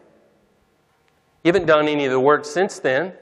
You 1.44 1.52
haven't 1.52 1.66
done 1.66 1.86
any 1.86 2.06
of 2.06 2.10
the 2.10 2.18
work 2.18 2.44
since 2.44 2.80
then. 2.80 3.12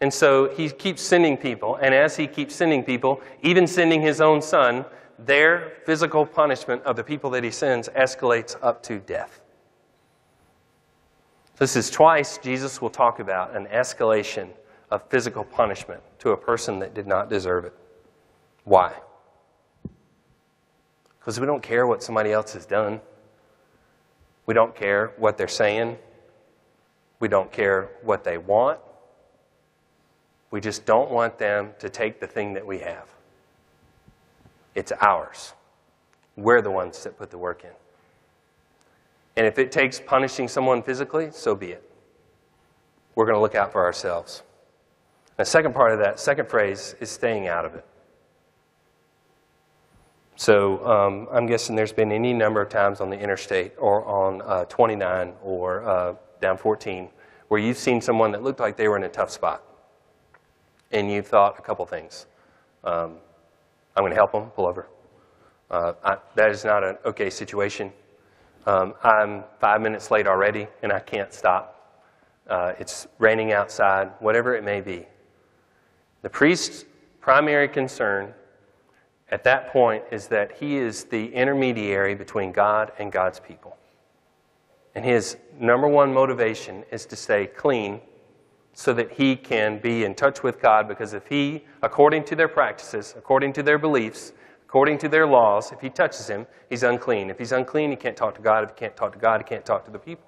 And 0.00 0.10
so 0.10 0.48
he 0.48 0.70
keeps 0.70 1.02
sending 1.02 1.36
people. 1.36 1.76
And 1.76 1.94
as 1.94 2.16
he 2.16 2.26
keeps 2.26 2.54
sending 2.54 2.82
people, 2.82 3.20
even 3.42 3.66
sending 3.66 4.00
his 4.00 4.22
own 4.22 4.40
son, 4.40 4.86
their 5.18 5.74
physical 5.84 6.24
punishment 6.24 6.82
of 6.84 6.96
the 6.96 7.04
people 7.04 7.28
that 7.32 7.44
he 7.44 7.50
sends 7.50 7.90
escalates 7.90 8.56
up 8.62 8.82
to 8.84 8.98
death. 9.00 9.42
This 11.58 11.74
is 11.74 11.90
twice 11.90 12.38
Jesus 12.38 12.80
will 12.80 12.90
talk 12.90 13.18
about 13.18 13.56
an 13.56 13.66
escalation 13.66 14.48
of 14.90 15.02
physical 15.10 15.44
punishment 15.44 16.00
to 16.20 16.30
a 16.30 16.36
person 16.36 16.78
that 16.78 16.94
did 16.94 17.06
not 17.06 17.28
deserve 17.28 17.64
it. 17.64 17.74
Why? 18.64 18.94
Because 21.18 21.40
we 21.40 21.46
don't 21.46 21.62
care 21.62 21.86
what 21.86 22.02
somebody 22.02 22.32
else 22.32 22.52
has 22.52 22.64
done. 22.64 23.00
We 24.46 24.54
don't 24.54 24.74
care 24.74 25.12
what 25.18 25.36
they're 25.36 25.48
saying. 25.48 25.98
We 27.20 27.28
don't 27.28 27.50
care 27.50 27.90
what 28.02 28.22
they 28.24 28.38
want. 28.38 28.78
We 30.50 30.60
just 30.60 30.86
don't 30.86 31.10
want 31.10 31.38
them 31.38 31.70
to 31.80 31.90
take 31.90 32.20
the 32.20 32.26
thing 32.26 32.54
that 32.54 32.66
we 32.66 32.78
have. 32.78 33.08
It's 34.74 34.92
ours. 35.00 35.54
We're 36.36 36.62
the 36.62 36.70
ones 36.70 37.02
that 37.02 37.18
put 37.18 37.30
the 37.30 37.38
work 37.38 37.64
in. 37.64 37.72
And 39.38 39.46
if 39.46 39.56
it 39.56 39.70
takes 39.70 40.00
punishing 40.00 40.48
someone 40.48 40.82
physically, 40.82 41.28
so 41.30 41.54
be 41.54 41.68
it. 41.68 41.88
We're 43.14 43.24
going 43.24 43.36
to 43.36 43.40
look 43.40 43.54
out 43.54 43.70
for 43.70 43.84
ourselves. 43.84 44.42
The 45.36 45.44
second 45.44 45.76
part 45.76 45.92
of 45.92 46.00
that, 46.00 46.18
second 46.18 46.48
phrase, 46.48 46.96
is 46.98 47.08
staying 47.08 47.46
out 47.46 47.64
of 47.64 47.76
it. 47.76 47.86
So 50.34 50.84
um, 50.84 51.28
I'm 51.30 51.46
guessing 51.46 51.76
there's 51.76 51.92
been 51.92 52.10
any 52.10 52.32
number 52.32 52.60
of 52.60 52.68
times 52.68 53.00
on 53.00 53.10
the 53.10 53.18
interstate 53.18 53.74
or 53.78 54.04
on 54.06 54.42
uh, 54.42 54.64
29 54.64 55.34
or 55.44 55.88
uh, 55.88 56.14
down 56.40 56.56
14 56.56 57.08
where 57.46 57.60
you've 57.60 57.78
seen 57.78 58.00
someone 58.00 58.32
that 58.32 58.42
looked 58.42 58.58
like 58.58 58.76
they 58.76 58.88
were 58.88 58.96
in 58.96 59.04
a 59.04 59.08
tough 59.08 59.30
spot. 59.30 59.62
And 60.90 61.08
you 61.12 61.22
thought 61.22 61.56
a 61.60 61.62
couple 61.62 61.86
things. 61.86 62.26
Um, 62.82 63.18
I'm 63.94 64.02
going 64.02 64.10
to 64.10 64.16
help 64.16 64.32
them, 64.32 64.46
pull 64.50 64.66
over. 64.66 64.88
Uh, 65.70 65.92
I, 66.02 66.16
that 66.34 66.50
is 66.50 66.64
not 66.64 66.82
an 66.82 66.98
okay 67.04 67.30
situation. 67.30 67.92
Um, 68.68 68.92
I'm 69.02 69.44
five 69.60 69.80
minutes 69.80 70.10
late 70.10 70.26
already 70.26 70.68
and 70.82 70.92
I 70.92 71.00
can't 71.00 71.32
stop. 71.32 72.04
Uh, 72.46 72.74
it's 72.78 73.06
raining 73.18 73.50
outside, 73.50 74.10
whatever 74.18 74.54
it 74.54 74.62
may 74.62 74.82
be. 74.82 75.06
The 76.20 76.28
priest's 76.28 76.84
primary 77.18 77.68
concern 77.68 78.34
at 79.30 79.42
that 79.44 79.72
point 79.72 80.04
is 80.12 80.26
that 80.26 80.52
he 80.52 80.76
is 80.76 81.04
the 81.04 81.32
intermediary 81.32 82.14
between 82.14 82.52
God 82.52 82.92
and 82.98 83.10
God's 83.10 83.40
people. 83.40 83.74
And 84.94 85.02
his 85.02 85.38
number 85.58 85.88
one 85.88 86.12
motivation 86.12 86.84
is 86.90 87.06
to 87.06 87.16
stay 87.16 87.46
clean 87.46 88.02
so 88.74 88.92
that 88.92 89.12
he 89.12 89.34
can 89.34 89.78
be 89.78 90.04
in 90.04 90.14
touch 90.14 90.42
with 90.42 90.60
God 90.60 90.88
because 90.88 91.14
if 91.14 91.26
he, 91.26 91.64
according 91.80 92.24
to 92.24 92.36
their 92.36 92.48
practices, 92.48 93.14
according 93.16 93.54
to 93.54 93.62
their 93.62 93.78
beliefs, 93.78 94.34
according 94.68 94.98
to 94.98 95.08
their 95.08 95.26
laws, 95.26 95.72
if 95.72 95.80
he 95.80 95.88
touches 95.88 96.28
him, 96.28 96.46
he's 96.68 96.82
unclean. 96.82 97.30
If 97.30 97.38
he's 97.38 97.52
unclean, 97.52 97.88
he 97.88 97.96
can't 97.96 98.16
talk 98.16 98.34
to 98.34 98.42
God. 98.42 98.64
If 98.64 98.70
he 98.70 98.76
can't 98.76 98.94
talk 98.94 99.14
to 99.14 99.18
God, 99.18 99.40
he 99.40 99.44
can't 99.44 99.64
talk 99.64 99.86
to 99.86 99.90
the 99.90 99.98
people. 99.98 100.26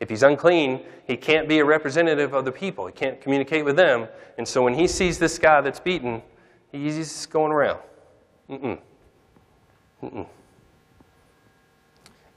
If 0.00 0.08
he's 0.08 0.22
unclean, 0.22 0.86
he 1.06 1.14
can't 1.14 1.46
be 1.46 1.58
a 1.58 1.64
representative 1.66 2.32
of 2.32 2.46
the 2.46 2.52
people. 2.52 2.86
He 2.86 2.92
can't 2.94 3.20
communicate 3.20 3.62
with 3.66 3.76
them. 3.76 4.08
And 4.38 4.48
so 4.48 4.62
when 4.62 4.72
he 4.72 4.86
sees 4.86 5.18
this 5.18 5.38
guy 5.38 5.60
that's 5.60 5.80
beaten, 5.80 6.22
he's 6.72 6.96
just 6.96 7.28
going 7.28 7.52
around. 7.52 7.78
Mm-mm. 8.48 8.78
Mm-mm. 10.02 10.26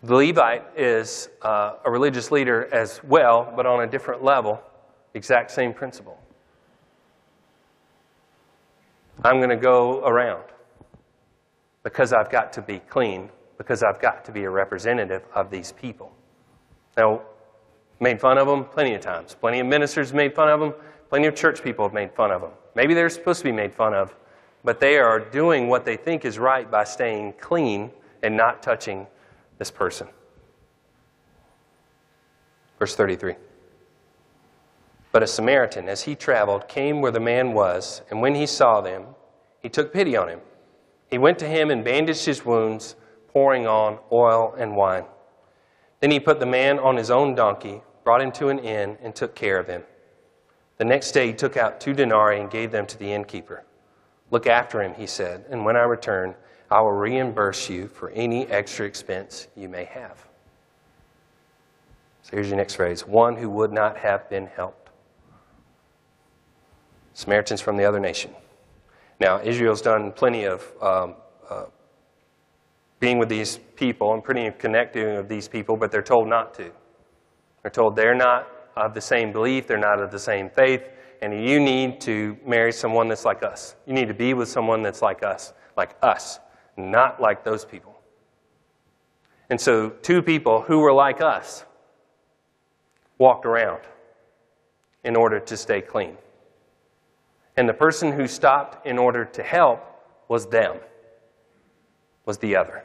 The 0.04 0.16
Levite 0.16 0.66
is 0.76 1.30
uh, 1.44 1.76
a 1.86 1.90
religious 1.90 2.30
leader 2.30 2.68
as 2.74 3.02
well, 3.06 3.54
but 3.56 3.66
on 3.66 3.84
a 3.84 3.88
different 3.88 4.22
level, 4.22 4.62
exact 5.14 5.50
same 5.50 5.74
principle. 5.74 6.20
I'm 9.24 9.38
going 9.38 9.50
to 9.50 9.56
go 9.56 10.06
around 10.06 10.44
because 11.88 12.12
I've 12.12 12.30
got 12.30 12.52
to 12.52 12.62
be 12.62 12.80
clean, 12.80 13.30
because 13.58 13.82
I've 13.82 14.02
got 14.02 14.26
to 14.26 14.32
be 14.34 14.44
a 14.44 14.50
representative 14.50 15.24
of 15.34 15.50
these 15.50 15.72
people. 15.72 16.12
Now, 16.98 17.22
made 18.02 18.20
fun 18.20 18.38
of 18.38 18.46
them 18.46 18.66
plenty 18.66 18.94
of 18.94 19.00
times. 19.00 19.34
Plenty 19.40 19.62
of 19.62 19.68
ministers 19.68 20.12
made 20.12 20.36
fun 20.36 20.50
of 20.50 20.60
them. 20.60 20.74
Plenty 21.08 21.28
of 21.28 21.36
church 21.36 21.64
people 21.64 21.86
have 21.86 21.94
made 21.94 22.12
fun 22.12 22.30
of 22.30 22.42
them. 22.42 22.52
Maybe 22.76 22.94
they're 22.94 23.08
supposed 23.08 23.40
to 23.40 23.46
be 23.46 23.54
made 23.54 23.74
fun 23.74 23.94
of, 23.94 24.14
but 24.66 24.82
they 24.82 24.98
are 24.98 25.18
doing 25.18 25.70
what 25.70 25.86
they 25.86 25.96
think 25.96 26.26
is 26.26 26.38
right 26.38 26.70
by 26.70 26.84
staying 26.84 27.36
clean 27.40 27.90
and 28.22 28.36
not 28.36 28.62
touching 28.62 29.08
this 29.58 29.72
person. 29.72 30.10
Verse 32.80 32.98
33. 32.98 33.36
But 35.14 35.24
a 35.24 35.28
Samaritan, 35.28 35.88
as 35.88 36.02
he 36.02 36.16
traveled, 36.16 36.68
came 36.68 37.00
where 37.00 37.14
the 37.14 37.22
man 37.22 37.54
was, 37.54 38.02
and 38.10 38.22
when 38.22 38.36
he 38.36 38.46
saw 38.46 38.82
them, 38.82 39.06
he 39.62 39.70
took 39.70 39.94
pity 39.94 40.18
on 40.18 40.28
him. 40.28 40.42
He 41.10 41.18
went 41.18 41.40
to 41.40 41.48
him 41.48 41.72
and 41.72 41.84
bandaged 41.84 42.26
his 42.26 42.46
wounds, 42.46 42.96
pouring 43.30 43.68
on 43.68 44.00
oil 44.12 44.54
and 44.58 44.76
wine. 44.76 45.06
Then 46.00 46.12
he 46.12 46.20
put 46.20 46.40
the 46.40 46.46
man 46.46 46.80
on 46.80 46.98
his 46.98 47.10
own 47.10 47.36
donkey, 47.36 47.82
brought 48.04 48.22
him 48.22 48.32
to 48.34 48.50
an 48.50 48.60
inn, 48.60 48.98
and 49.02 49.16
took 49.16 49.36
care 49.36 49.60
of 49.60 49.68
him. 49.68 49.84
The 50.78 50.86
next 50.86 51.12
day 51.12 51.28
he 51.28 51.34
took 51.34 51.58
out 51.58 51.82
two 51.82 51.94
denarii 51.94 52.40
and 52.40 52.52
gave 52.52 52.72
them 52.72 52.86
to 52.88 52.98
the 52.98 53.12
innkeeper. 53.12 53.64
Look 54.30 54.48
after 54.48 54.82
him, 54.82 54.94
he 54.94 55.08
said, 55.08 55.46
and 55.50 55.64
when 55.66 55.76
I 55.76 55.84
return, 55.84 56.36
I 56.70 56.82
will 56.82 56.92
reimburse 56.92 57.70
you 57.70 57.88
for 57.88 58.10
any 58.10 58.46
extra 58.48 58.86
expense 58.86 59.48
you 59.56 59.70
may 59.70 59.86
have. 59.86 60.28
So 62.24 62.32
here's 62.32 62.50
your 62.50 62.58
next 62.58 62.76
phrase 62.76 63.08
one 63.08 63.38
who 63.38 63.50
would 63.50 63.72
not 63.72 63.98
have 63.98 64.30
been 64.30 64.48
helped. 64.48 64.90
Samaritans 67.14 67.62
from 67.62 67.78
the 67.78 67.86
other 67.86 68.00
nation. 68.00 68.36
Now, 69.20 69.42
Israel's 69.42 69.82
done 69.82 70.12
plenty 70.12 70.46
of 70.46 70.64
um, 70.82 71.16
uh, 71.50 71.66
being 73.00 73.20
with 73.20 73.30
these 73.30 73.60
people 73.76 74.14
and 74.14 74.24
pretty 74.24 74.50
connecting 74.58 75.18
with 75.18 75.28
these 75.28 75.48
people, 75.48 75.76
but 75.78 75.92
they're 75.92 76.02
told 76.02 76.28
not 76.28 76.54
to. 76.56 76.72
They're 77.62 77.72
told 77.72 77.96
they're 77.96 78.16
not 78.16 78.48
of 78.76 78.94
the 78.94 79.02
same 79.02 79.32
belief, 79.32 79.68
they're 79.68 79.78
not 79.78 80.02
of 80.02 80.12
the 80.12 80.20
same 80.20 80.50
faith, 80.50 80.84
and 81.22 81.48
you 81.48 81.60
need 81.60 82.00
to 82.02 82.38
marry 82.46 82.72
someone 82.72 83.08
that's 83.08 83.26
like 83.26 83.44
us. 83.44 83.76
You 83.88 83.94
need 83.94 84.08
to 84.08 84.14
be 84.14 84.34
with 84.34 84.50
someone 84.50 84.84
that's 84.84 85.02
like 85.02 85.24
us, 85.24 85.54
like 85.76 85.96
us 86.04 86.40
not 86.78 87.20
like 87.20 87.44
those 87.44 87.66
people. 87.66 87.96
And 89.50 89.60
so, 89.60 89.90
two 89.90 90.22
people 90.22 90.62
who 90.62 90.80
were 90.80 90.94
like 90.94 91.22
us 91.22 91.66
walked 93.18 93.46
around 93.46 93.82
in 95.04 95.16
order 95.16 95.40
to 95.40 95.58
stay 95.58 95.82
clean. 95.82 96.18
And 97.58 97.68
the 97.68 97.74
person 97.74 98.12
who 98.12 98.28
stopped 98.28 98.86
in 98.86 98.98
order 98.98 99.26
to 99.26 99.44
help 99.44 99.84
was 100.28 100.48
them, 100.48 100.78
was 102.26 102.38
the 102.38 102.56
other. 102.56 102.84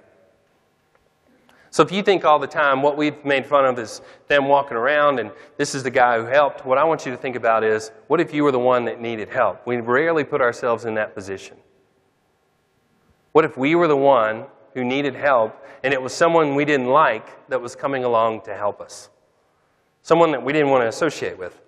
So 1.72 1.82
if 1.82 1.90
you 1.90 2.02
think 2.02 2.24
all 2.24 2.38
the 2.38 2.46
time 2.46 2.82
what 2.82 2.98
we've 2.98 3.24
made 3.24 3.46
fun 3.46 3.64
of 3.64 3.78
is 3.78 4.02
them 4.28 4.46
walking 4.46 4.76
around 4.76 5.18
and 5.18 5.30
this 5.56 5.74
is 5.74 5.82
the 5.82 5.90
guy 5.90 6.18
who 6.18 6.26
helped, 6.26 6.66
what 6.66 6.76
I 6.76 6.85
want 6.85 7.06
you 7.06 7.12
to 7.12 7.16
think 7.16 7.35
about 7.35 7.64
is 7.64 7.90
what 8.08 8.20
if 8.20 8.35
you 8.35 8.44
were 8.44 8.52
the 8.52 8.58
one 8.58 8.85
that 8.85 9.00
needed 9.00 9.30
help? 9.30 9.66
We 9.66 9.78
rarely 9.78 10.22
put 10.22 10.42
ourselves 10.42 10.85
in 10.85 10.94
that 10.94 11.14
position. 11.14 11.56
What 13.32 13.46
if 13.46 13.56
we 13.56 13.74
were 13.74 13.88
the 13.88 13.96
one 13.96 14.44
who 14.74 14.85
needed 14.85 15.14
help 15.14 15.64
and 15.82 15.94
it 15.94 16.00
was 16.00 16.12
someone 16.12 16.54
we 16.54 16.66
didn't 16.66 16.88
like 16.88 17.48
that 17.48 17.61
was 17.61 17.74
coming 17.74 18.04
along 18.04 18.42
to 18.42 18.54
help 18.54 18.82
us? 18.82 19.08
Someone 20.02 20.30
that 20.32 20.42
we 20.42 20.52
didn't 20.52 20.68
want 20.68 20.82
to 20.82 20.88
associate 20.88 21.38
with. 21.38 21.58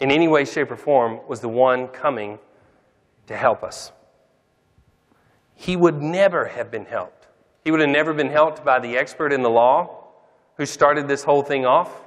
In 0.00 0.10
any 0.10 0.28
way, 0.28 0.44
shape, 0.44 0.70
or 0.70 0.76
form, 0.76 1.20
was 1.28 1.40
the 1.40 1.48
one 1.48 1.88
coming 1.88 2.38
to 3.26 3.36
help 3.36 3.62
us. 3.62 3.92
He 5.54 5.76
would 5.76 6.00
never 6.00 6.46
have 6.46 6.70
been 6.70 6.86
helped. 6.86 7.28
He 7.64 7.70
would 7.70 7.80
have 7.80 7.90
never 7.90 8.14
been 8.14 8.30
helped 8.30 8.64
by 8.64 8.80
the 8.80 8.96
expert 8.96 9.32
in 9.32 9.42
the 9.42 9.50
law 9.50 10.06
who 10.56 10.64
started 10.64 11.06
this 11.06 11.22
whole 11.22 11.42
thing 11.42 11.66
off 11.66 12.06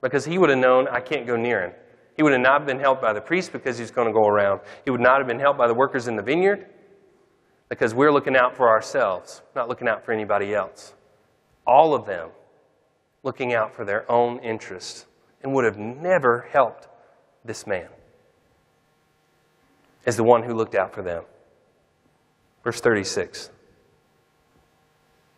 because 0.00 0.24
he 0.24 0.38
would 0.38 0.48
have 0.48 0.58
known, 0.58 0.88
I 0.88 1.00
can't 1.00 1.26
go 1.26 1.36
near 1.36 1.62
him. 1.62 1.72
He 2.16 2.22
would 2.22 2.32
have 2.32 2.40
not 2.40 2.66
been 2.66 2.80
helped 2.80 3.02
by 3.02 3.12
the 3.12 3.20
priest 3.20 3.52
because 3.52 3.78
he's 3.78 3.90
going 3.90 4.06
to 4.06 4.12
go 4.12 4.26
around. 4.26 4.60
He 4.84 4.90
would 4.90 5.00
not 5.00 5.18
have 5.18 5.26
been 5.26 5.38
helped 5.38 5.58
by 5.58 5.66
the 5.66 5.74
workers 5.74 6.08
in 6.08 6.16
the 6.16 6.22
vineyard 6.22 6.66
because 7.68 7.94
we're 7.94 8.12
looking 8.12 8.36
out 8.36 8.56
for 8.56 8.68
ourselves, 8.68 9.42
not 9.54 9.68
looking 9.68 9.88
out 9.88 10.04
for 10.04 10.12
anybody 10.12 10.54
else. 10.54 10.94
All 11.66 11.94
of 11.94 12.06
them 12.06 12.30
looking 13.22 13.54
out 13.54 13.74
for 13.74 13.84
their 13.84 14.10
own 14.10 14.38
interests 14.40 15.06
and 15.42 15.52
would 15.54 15.64
have 15.64 15.78
never 15.78 16.46
helped 16.50 16.88
this 17.44 17.66
man 17.66 17.88
as 20.06 20.16
the 20.16 20.24
one 20.24 20.42
who 20.42 20.54
looked 20.54 20.74
out 20.74 20.94
for 20.94 21.02
them. 21.02 21.24
Verse 22.64 22.80
36. 22.80 23.50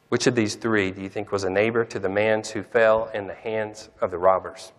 Which 0.08 0.26
of 0.26 0.34
these 0.34 0.56
three 0.56 0.90
do 0.90 1.00
you 1.00 1.08
think 1.08 1.32
was 1.32 1.44
a 1.44 1.50
neighbor 1.50 1.84
to 1.86 1.98
the 1.98 2.08
man 2.08 2.42
who 2.52 2.62
fell 2.62 3.10
in 3.14 3.26
the 3.26 3.34
hands 3.34 3.88
of 4.00 4.10
the 4.10 4.18
robbers? 4.18 4.72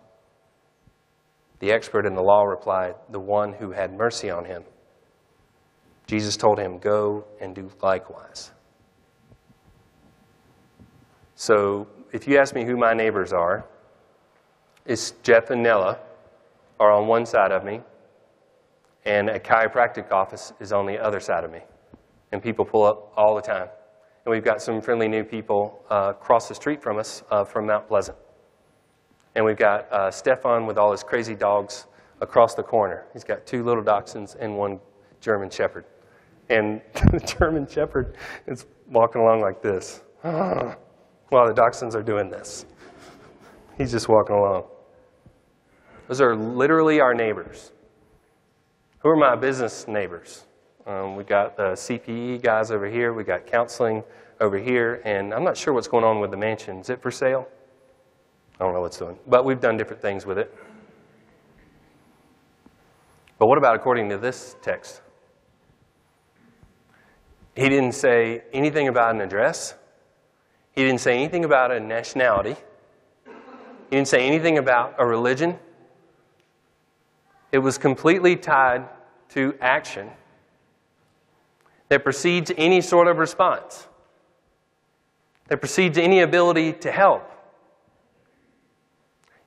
The 1.58 1.72
expert 1.72 2.06
in 2.06 2.14
the 2.14 2.22
law 2.22 2.44
replied, 2.44 2.94
The 3.10 3.20
one 3.20 3.52
who 3.52 3.72
had 3.72 3.92
mercy 3.92 4.30
on 4.30 4.44
him. 4.44 4.62
Jesus 6.06 6.36
told 6.36 6.58
him, 6.58 6.78
Go 6.78 7.24
and 7.40 7.54
do 7.54 7.70
likewise. 7.82 8.52
So, 11.34 11.88
if 12.12 12.28
you 12.28 12.38
ask 12.38 12.54
me 12.54 12.64
who 12.64 12.76
my 12.76 12.94
neighbors 12.94 13.32
are, 13.32 13.64
it's 14.86 15.12
Jeff 15.22 15.50
and 15.50 15.62
Nella 15.62 15.98
are 16.80 16.92
on 16.92 17.06
one 17.06 17.26
side 17.26 17.52
of 17.52 17.64
me, 17.64 17.80
and 19.04 19.28
a 19.28 19.38
chiropractic 19.38 20.10
office 20.10 20.52
is 20.60 20.72
on 20.72 20.86
the 20.86 20.98
other 20.98 21.20
side 21.20 21.44
of 21.44 21.52
me. 21.52 21.60
And 22.32 22.42
people 22.42 22.64
pull 22.64 22.84
up 22.84 23.12
all 23.16 23.34
the 23.34 23.42
time. 23.42 23.68
And 24.24 24.32
we've 24.32 24.44
got 24.44 24.62
some 24.62 24.80
friendly 24.80 25.08
new 25.08 25.22
people 25.22 25.84
uh, 25.90 26.12
across 26.16 26.48
the 26.48 26.54
street 26.54 26.82
from 26.82 26.98
us 26.98 27.22
uh, 27.30 27.44
from 27.44 27.66
Mount 27.66 27.86
Pleasant. 27.86 28.16
And 29.34 29.44
we've 29.44 29.58
got 29.58 29.92
uh, 29.92 30.10
Stefan 30.10 30.66
with 30.66 30.78
all 30.78 30.92
his 30.92 31.02
crazy 31.02 31.34
dogs 31.34 31.86
across 32.20 32.54
the 32.54 32.62
corner. 32.62 33.04
He's 33.12 33.24
got 33.24 33.46
two 33.46 33.62
little 33.62 33.82
dachshunds 33.82 34.36
and 34.38 34.56
one 34.56 34.80
German 35.20 35.50
Shepherd. 35.50 35.84
And 36.48 36.80
the 37.12 37.20
German 37.20 37.66
Shepherd 37.66 38.16
is 38.46 38.66
walking 38.88 39.20
along 39.20 39.40
like 39.40 39.60
this 39.60 40.02
while 40.22 40.76
the 41.30 41.52
dachshunds 41.52 41.94
are 41.94 42.02
doing 42.02 42.30
this. 42.30 42.64
He's 43.76 43.90
just 43.90 44.08
walking 44.08 44.36
along. 44.36 44.64
Those 46.08 46.20
are 46.20 46.36
literally 46.36 47.00
our 47.00 47.14
neighbors. 47.14 47.72
Who 48.98 49.08
are 49.08 49.16
my 49.16 49.36
business 49.36 49.88
neighbors? 49.88 50.46
Um, 50.86 51.16
we 51.16 51.24
got 51.24 51.56
the 51.56 51.72
CPE 51.72 52.42
guys 52.42 52.70
over 52.70 52.86
here. 52.86 53.14
We've 53.14 53.26
got 53.26 53.46
counseling 53.46 54.02
over 54.40 54.58
here, 54.58 55.00
and 55.04 55.32
I'm 55.32 55.44
not 55.44 55.56
sure 55.56 55.72
what's 55.72 55.88
going 55.88 56.04
on 56.04 56.20
with 56.20 56.30
the 56.30 56.36
mansion. 56.36 56.78
Is 56.78 56.90
it 56.90 57.00
for 57.00 57.10
sale? 57.10 57.48
I 58.60 58.64
don't 58.64 58.74
know 58.74 58.80
what's 58.80 58.98
doing, 58.98 59.18
but 59.26 59.44
we've 59.44 59.60
done 59.60 59.76
different 59.76 60.02
things 60.02 60.26
with 60.26 60.38
it. 60.38 60.54
But 63.38 63.46
what 63.46 63.58
about 63.58 63.74
according 63.74 64.10
to 64.10 64.18
this 64.18 64.56
text? 64.62 65.00
He 67.56 67.68
didn't 67.68 67.92
say 67.92 68.42
anything 68.52 68.88
about 68.88 69.14
an 69.14 69.20
address. 69.20 69.74
He 70.72 70.82
didn't 70.82 71.00
say 71.00 71.14
anything 71.14 71.44
about 71.44 71.72
a 71.72 71.80
nationality. 71.80 72.56
He 73.24 73.96
didn't 73.96 74.08
say 74.08 74.26
anything 74.26 74.58
about 74.58 74.94
a 74.98 75.06
religion. 75.06 75.58
It 77.54 77.62
was 77.62 77.78
completely 77.78 78.34
tied 78.34 78.88
to 79.28 79.56
action 79.60 80.10
that 81.88 82.02
precedes 82.02 82.50
any 82.56 82.80
sort 82.80 83.06
of 83.06 83.18
response, 83.18 83.86
that 85.46 85.58
precedes 85.58 85.96
any 85.96 86.18
ability 86.18 86.72
to 86.72 86.90
help. 86.90 87.30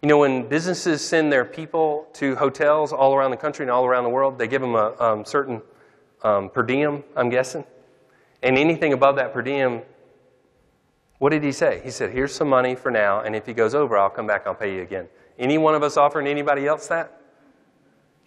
You 0.02 0.08
know, 0.08 0.20
when 0.20 0.48
businesses 0.48 1.06
send 1.06 1.34
their 1.34 1.44
people 1.44 2.08
to 2.14 2.38
hotels 2.38 2.94
all 2.94 3.14
around 3.14 3.32
the 3.32 3.38
country 3.46 3.66
and 3.66 3.72
all 3.72 3.86
around 3.86 4.06
the 4.06 4.10
world, 4.10 4.38
they 4.38 4.48
give 4.48 4.62
them 4.62 4.76
a 4.76 4.96
um, 5.02 5.26
certain 5.26 5.62
um, 6.24 6.50
per 6.50 6.64
diem, 6.64 7.04
I'm 7.14 7.30
guessing. 7.30 7.66
And 8.42 8.58
anything 8.58 8.94
above 8.94 9.18
that 9.18 9.34
per 9.34 9.42
diem, 9.42 9.82
what 11.18 11.32
did 11.32 11.44
he 11.44 11.52
say? 11.52 11.82
He 11.84 11.92
said, 11.92 12.12
Here's 12.12 12.34
some 12.34 12.48
money 12.48 12.74
for 12.74 12.90
now, 12.90 13.20
and 13.20 13.36
if 13.36 13.46
he 13.46 13.52
goes 13.52 13.76
over, 13.76 13.98
I'll 13.98 14.10
come 14.10 14.28
back, 14.28 14.48
I'll 14.48 14.56
pay 14.56 14.74
you 14.74 14.82
again. 14.82 15.10
Any 15.38 15.58
one 15.58 15.76
of 15.76 15.84
us 15.84 15.98
offering 15.98 16.26
anybody 16.26 16.68
else 16.68 16.88
that? 16.88 17.17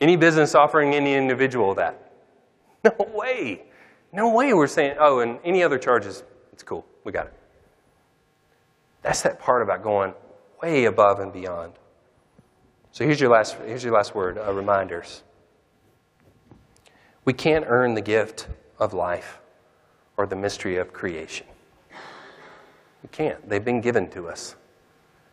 Any 0.00 0.16
business 0.16 0.54
offering 0.54 0.94
any 0.94 1.14
individual 1.14 1.74
that? 1.74 2.06
No 2.84 3.10
way. 3.14 3.64
No 4.10 4.34
way 4.34 4.54
we're 4.54 4.66
saying, 4.66 4.96
oh, 4.98 5.20
and 5.20 5.38
any 5.44 5.62
other 5.62 5.78
charges, 5.78 6.24
it's 6.52 6.62
cool. 6.62 6.86
We 7.04 7.12
got 7.12 7.26
it. 7.26 7.34
That's 9.02 9.20
that 9.22 9.38
part 9.38 9.62
about 9.62 9.82
going 9.82 10.14
way 10.62 10.86
above 10.86 11.20
and 11.20 11.32
beyond. 11.32 11.74
So 12.92 13.04
here's 13.04 13.20
your 13.20 13.30
last, 13.30 13.56
here's 13.66 13.84
your 13.84 13.92
last 13.92 14.14
word 14.14 14.38
uh, 14.38 14.52
reminders. 14.52 15.22
We 17.24 17.32
can't 17.32 17.64
earn 17.68 17.94
the 17.94 18.00
gift 18.00 18.48
of 18.78 18.94
life 18.94 19.40
or 20.16 20.26
the 20.26 20.36
mystery 20.36 20.76
of 20.76 20.92
creation. 20.92 21.46
We 23.02 23.08
can't. 23.12 23.48
They've 23.48 23.64
been 23.64 23.80
given 23.80 24.10
to 24.10 24.28
us. 24.28 24.56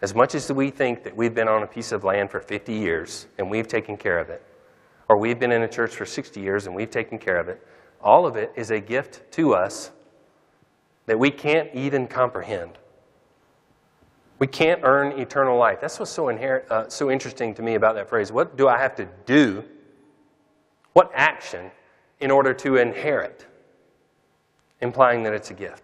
As 0.01 0.13
much 0.13 0.35
as 0.35 0.51
we 0.51 0.69
think 0.69 1.03
that 1.03 1.15
we've 1.15 1.33
been 1.33 1.47
on 1.47 1.63
a 1.63 1.67
piece 1.67 1.91
of 1.91 2.03
land 2.03 2.29
for 2.29 2.39
50 2.39 2.73
years 2.73 3.27
and 3.37 3.49
we've 3.49 3.67
taken 3.67 3.97
care 3.97 4.19
of 4.19 4.29
it, 4.29 4.43
or 5.09 5.17
we've 5.17 5.39
been 5.39 5.51
in 5.51 5.63
a 5.63 5.67
church 5.67 5.95
for 5.95 6.05
60 6.05 6.39
years 6.39 6.67
and 6.67 6.75
we've 6.75 6.91
taken 6.91 7.17
care 7.17 7.37
of 7.37 7.47
it, 7.47 7.65
all 8.01 8.25
of 8.25 8.35
it 8.35 8.51
is 8.55 8.71
a 8.71 8.79
gift 8.79 9.29
to 9.31 9.53
us 9.53 9.91
that 11.05 11.17
we 11.17 11.31
can't 11.31 11.73
even 11.73 12.07
comprehend. 12.07 12.77
We 14.39 14.47
can't 14.47 14.81
earn 14.83 15.19
eternal 15.19 15.57
life. 15.57 15.81
That's 15.81 15.99
what's 15.99 16.11
so, 16.11 16.29
inherent, 16.29 16.69
uh, 16.69 16.89
so 16.89 17.09
interesting 17.09 17.53
to 17.55 17.61
me 17.61 17.75
about 17.75 17.95
that 17.95 18.07
phrase. 18.07 18.31
What 18.31 18.55
do 18.55 18.67
I 18.67 18.77
have 18.77 18.95
to 18.95 19.07
do? 19.25 19.63
What 20.93 21.11
action 21.13 21.71
in 22.19 22.29
order 22.29 22.53
to 22.55 22.77
inherit? 22.77 23.45
Implying 24.81 25.23
that 25.23 25.33
it's 25.33 25.49
a 25.49 25.55
gift. 25.55 25.83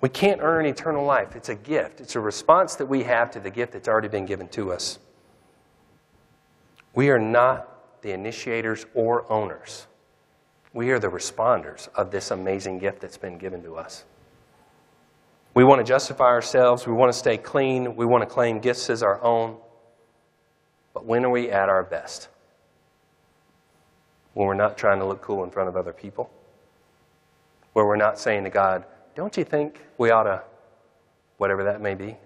We 0.00 0.08
can't 0.08 0.40
earn 0.40 0.64
eternal 0.64 1.04
life. 1.04 1.36
It's 1.36 1.50
a 1.50 1.54
gift, 1.54 2.00
it's 2.00 2.16
a 2.16 2.20
response 2.20 2.74
that 2.76 2.86
we 2.86 3.02
have 3.02 3.30
to 3.32 3.40
the 3.40 3.50
gift 3.50 3.72
that's 3.72 3.88
already 3.88 4.08
been 4.08 4.24
given 4.24 4.48
to 4.48 4.72
us. 4.72 4.98
We 6.94 7.10
are 7.10 7.18
not 7.18 8.02
the 8.02 8.12
initiators 8.12 8.86
or 8.94 9.30
owners. 9.30 9.86
We 10.72 10.90
are 10.90 10.98
the 10.98 11.08
responders 11.08 11.88
of 11.94 12.10
this 12.10 12.30
amazing 12.30 12.78
gift 12.78 13.00
that's 13.00 13.16
been 13.16 13.38
given 13.38 13.62
to 13.64 13.76
us. 13.76 14.04
We 15.54 15.64
want 15.64 15.80
to 15.80 15.84
justify 15.84 16.26
ourselves. 16.26 16.86
We 16.86 16.92
want 16.92 17.12
to 17.12 17.18
stay 17.18 17.36
clean. 17.36 17.96
We 17.96 18.06
want 18.06 18.22
to 18.22 18.26
claim 18.26 18.60
gifts 18.60 18.88
as 18.88 19.02
our 19.02 19.20
own. 19.22 19.56
But 20.94 21.04
when 21.04 21.24
are 21.24 21.30
we 21.30 21.50
at 21.50 21.68
our 21.68 21.82
best? 21.82 22.28
When 24.34 24.46
we're 24.46 24.54
not 24.54 24.78
trying 24.78 25.00
to 25.00 25.06
look 25.06 25.22
cool 25.22 25.42
in 25.42 25.50
front 25.50 25.68
of 25.68 25.76
other 25.76 25.92
people? 25.92 26.30
Where 27.72 27.84
we're 27.84 27.96
not 27.96 28.18
saying 28.18 28.44
to 28.44 28.50
God, 28.50 28.84
don't 29.14 29.36
you 29.36 29.44
think 29.44 29.80
we 29.98 30.10
ought 30.10 30.24
to, 30.24 30.42
whatever 31.36 31.64
that 31.64 31.80
may 31.80 31.94
be? 31.94 32.16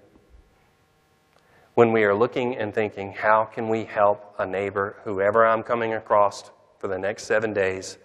When 1.75 1.91
we 1.91 2.05
are 2.05 2.15
looking 2.15 2.57
and 2.57 2.73
thinking, 2.73 3.13
how 3.13 3.45
can 3.45 3.69
we 3.69 3.85
help 3.85 4.35
a 4.39 4.47
neighbor, 4.47 4.97
whoever 5.03 5.45
I'm 5.45 5.65
coming 5.65 5.95
across 5.95 6.53
for 6.79 6.87
the 6.87 6.99
next 6.99 7.25
seven 7.25 7.53
days, 7.53 7.99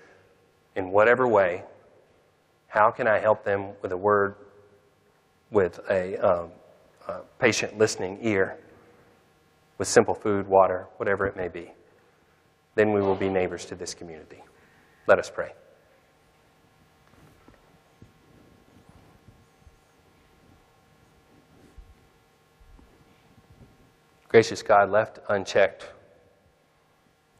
in 0.75 0.89
whatever 0.89 1.27
way, 1.27 1.63
how 2.67 2.89
can 2.89 3.07
I 3.07 3.19
help 3.19 3.43
them 3.43 3.73
with 3.83 3.91
a 3.91 3.97
word, 3.97 4.35
with 5.51 5.79
a, 5.89 6.17
um, 6.17 6.49
a 7.07 7.19
patient 7.37 7.77
listening 7.77 8.17
ear, 8.21 8.57
with 9.77 9.87
simple 9.87 10.15
food, 10.15 10.47
water, 10.47 10.87
whatever 10.97 11.27
it 11.27 11.37
may 11.37 11.47
be? 11.47 11.71
Then 12.73 12.91
we 12.91 13.01
will 13.01 13.15
be 13.15 13.29
neighbors 13.29 13.65
to 13.65 13.75
this 13.75 13.93
community. 13.93 14.41
Let 15.05 15.19
us 15.19 15.29
pray. 15.29 15.53
Gracious 24.29 24.61
God, 24.61 24.91
left 24.91 25.19
unchecked, 25.27 25.87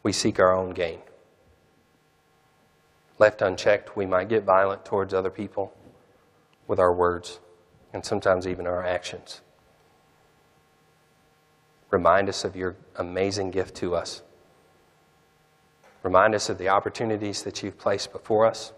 we 0.02 0.12
seek 0.12 0.40
our 0.40 0.56
own 0.56 0.72
gain. 0.72 1.00
Left 3.20 3.42
unchecked, 3.42 3.96
we 3.96 4.08
might 4.08 4.28
get 4.28 4.44
violent 4.44 4.86
towards 4.86 5.14
other 5.14 5.30
people 5.30 5.72
with 6.68 6.80
our 6.80 6.92
words 6.92 7.40
and 7.94 8.04
sometimes 8.04 8.48
even 8.48 8.66
our 8.66 8.84
actions. 8.84 9.42
Remind 11.92 12.28
us 12.28 12.44
of 12.44 12.56
your 12.56 12.76
amazing 12.96 13.52
gift 13.52 13.76
to 13.78 13.96
us. 13.96 14.24
Remind 16.02 16.34
us 16.34 16.50
of 16.50 16.58
the 16.58 16.70
opportunities 16.70 17.44
that 17.44 17.62
you've 17.62 17.78
placed 17.78 18.12
before 18.12 18.46
us. 18.46 18.74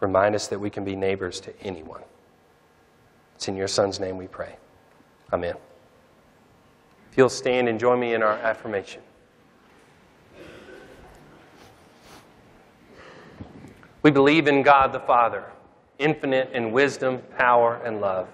Remind 0.00 0.34
us 0.34 0.46
that 0.48 0.60
we 0.60 0.70
can 0.70 0.84
be 0.84 0.94
neighbors 0.94 1.40
to 1.40 1.58
anyone. 1.62 2.02
It's 3.34 3.48
in 3.48 3.56
your 3.56 3.68
Son's 3.68 3.98
name 3.98 4.18
we 4.18 4.26
pray. 4.26 4.56
Amen. 5.32 5.54
If 7.14 7.18
you'll 7.18 7.28
stand 7.28 7.68
and 7.68 7.78
join 7.78 8.00
me 8.00 8.12
in 8.12 8.24
our 8.24 8.32
affirmation. 8.32 9.00
We 14.02 14.10
believe 14.10 14.48
in 14.48 14.64
God 14.64 14.92
the 14.92 14.98
Father, 14.98 15.44
infinite 16.00 16.50
in 16.52 16.72
wisdom, 16.72 17.22
power, 17.38 17.80
and 17.84 18.00
love, 18.00 18.26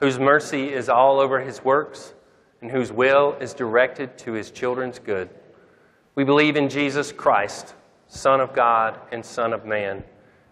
whose 0.00 0.18
mercy 0.18 0.72
is 0.72 0.88
all 0.88 1.20
over 1.20 1.40
his 1.40 1.62
works, 1.62 2.14
and 2.62 2.70
whose 2.70 2.90
will 2.90 3.36
is 3.38 3.52
directed 3.52 4.16
to 4.20 4.32
his 4.32 4.50
children's 4.50 4.98
good. 4.98 5.28
We 6.14 6.24
believe 6.24 6.56
in 6.56 6.70
Jesus 6.70 7.12
Christ, 7.12 7.74
Son 8.08 8.40
of 8.40 8.54
God 8.54 8.98
and 9.12 9.22
Son 9.22 9.52
of 9.52 9.66
man, 9.66 10.02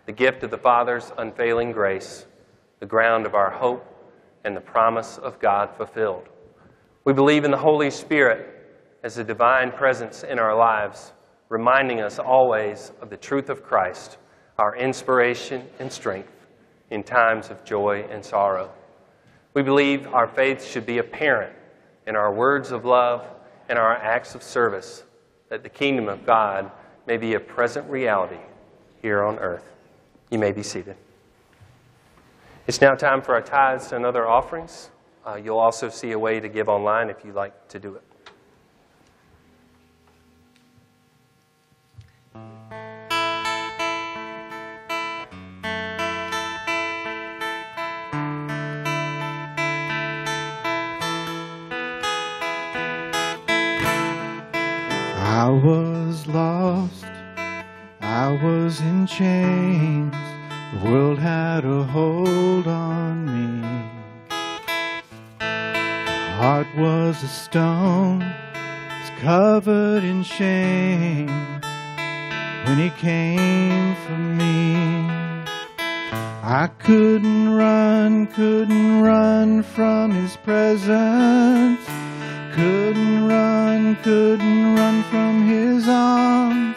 the 0.05 0.13
gift 0.13 0.43
of 0.43 0.51
the 0.51 0.59
Father's 0.59 1.13
unfailing 1.17 1.73
grace, 1.73 2.27
the 2.81 2.85
ground 2.85 3.25
of 3.25 3.35
our 3.35 3.49
hope, 3.49 3.87
and 4.45 4.55
the 4.55 4.61
promise 4.61 5.17
of 5.17 5.39
God 5.39 5.75
fulfilled. 5.75 6.29
We 7.05 7.13
believe 7.13 7.45
in 7.45 7.51
the 7.51 7.59
Holy 7.59 7.91
Spirit 7.91 8.49
as 9.03 9.19
a 9.19 9.25
divine 9.25 9.71
presence 9.71 10.23
in 10.23 10.39
our 10.39 10.57
lives, 10.57 11.13
reminding 11.51 12.01
us 12.01 12.19
always 12.19 12.93
of 13.03 13.11
the 13.11 13.17
truth 13.17 13.51
of 13.51 13.63
Christ, 13.63 14.17
our 14.59 14.75
inspiration 14.75 15.67
and 15.79 15.93
strength 15.93 16.33
in 16.91 17.03
times 17.03 17.51
of 17.51 17.63
joy 17.65 18.07
and 18.11 18.25
sorrow. 18.25 18.73
We 19.53 19.63
believe 19.63 20.07
our 20.15 20.27
faith 20.27 20.65
should 20.65 20.87
be 20.87 20.99
apparent 20.99 21.55
in 22.07 22.17
our 22.17 22.33
words 22.33 22.73
of 22.73 22.87
love 22.87 23.27
and 23.69 23.79
our 23.79 23.95
acts 23.97 24.35
of 24.35 24.43
service, 24.43 25.05
that 25.51 25.63
the 25.63 25.69
kingdom 25.69 26.09
of 26.09 26.25
God 26.25 26.71
may 27.07 27.19
be 27.19 27.35
a 27.35 27.41
present 27.41 27.89
reality 27.91 28.41
here 29.03 29.23
on 29.23 29.39
earth. 29.39 29.69
You 30.31 30.39
may 30.39 30.53
be 30.53 30.63
seated. 30.63 30.97
It's 32.67 32.81
now 32.81 32.95
time 32.95 33.21
for 33.21 33.35
our 33.35 33.43
tithes 33.43 33.93
and 33.93 34.07
other 34.07 34.27
offerings. 34.27 34.89
Uh, 35.27 35.37
you'll 35.37 35.59
also 35.59 35.89
see 35.89 36.13
a 36.13 36.19
way 36.19 36.39
to 36.39 36.49
give 36.51 36.69
online 36.69 37.09
if 37.09 37.25
you'd 37.25 37.35
like 37.35 37.67
to 37.69 37.79
do 37.79 37.95
it. 37.95 38.03
I 55.17 55.49
was 55.49 56.27
lost, 56.27 57.05
I 58.01 58.39
was 58.43 58.81
in 58.81 59.07
chains, 59.07 60.15
the 60.75 60.91
world 60.91 61.19
had 61.19 61.65
a 61.65 61.83
hold 61.85 62.67
on 62.67 63.25
me 63.27 63.84
heart 66.35 66.67
was 66.77 67.23
a 67.23 67.29
stone, 67.29 68.19
was 68.19 69.11
covered 69.21 70.03
in 70.03 70.25
shame. 70.25 71.29
When 72.65 72.79
he 72.79 72.91
came 72.91 73.95
for 74.05 74.19
me, 74.19 74.75
I 76.43 76.69
couldn't 76.81 77.55
run, 77.55 78.27
couldn't 78.27 79.01
run 79.01 79.63
from 79.63 80.11
his 80.11 80.37
presence. 80.39 81.81
Couldn't 82.53 83.29
run, 83.29 83.97
couldn't 84.03 84.75
run 84.75 85.03
from 85.05 85.47
his 85.47 85.89
arms. 85.89 86.77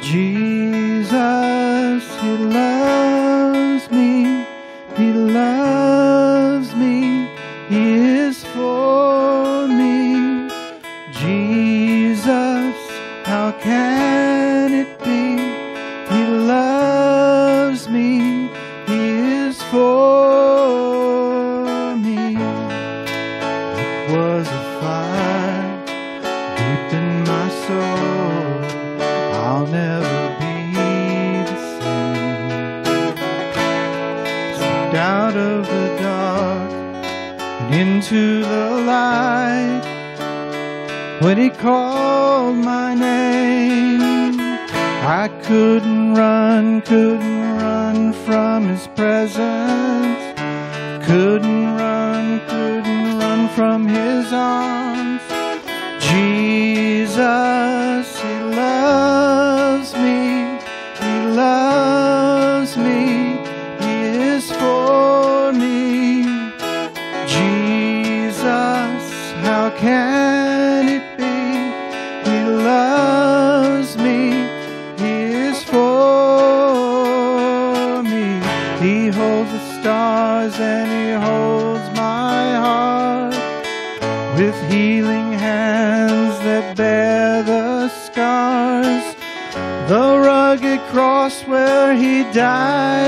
Jesus. 0.00 1.59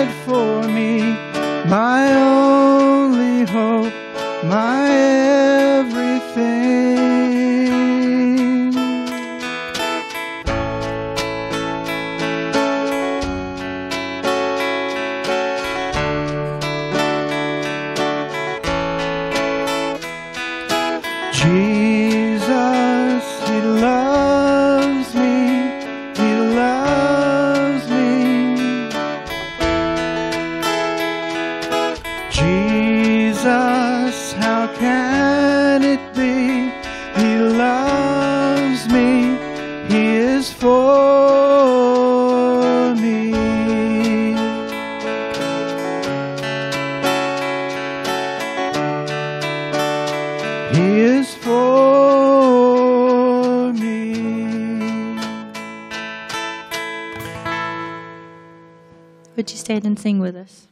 died 0.05 0.15
for 0.25 0.69
me, 0.69 1.01
my 1.69 2.13
only 2.15 3.45
hope, 3.45 3.93
my 4.45 5.72
and 59.85 59.99
sing 59.99 60.19
with 60.19 60.37
us. 60.37 60.69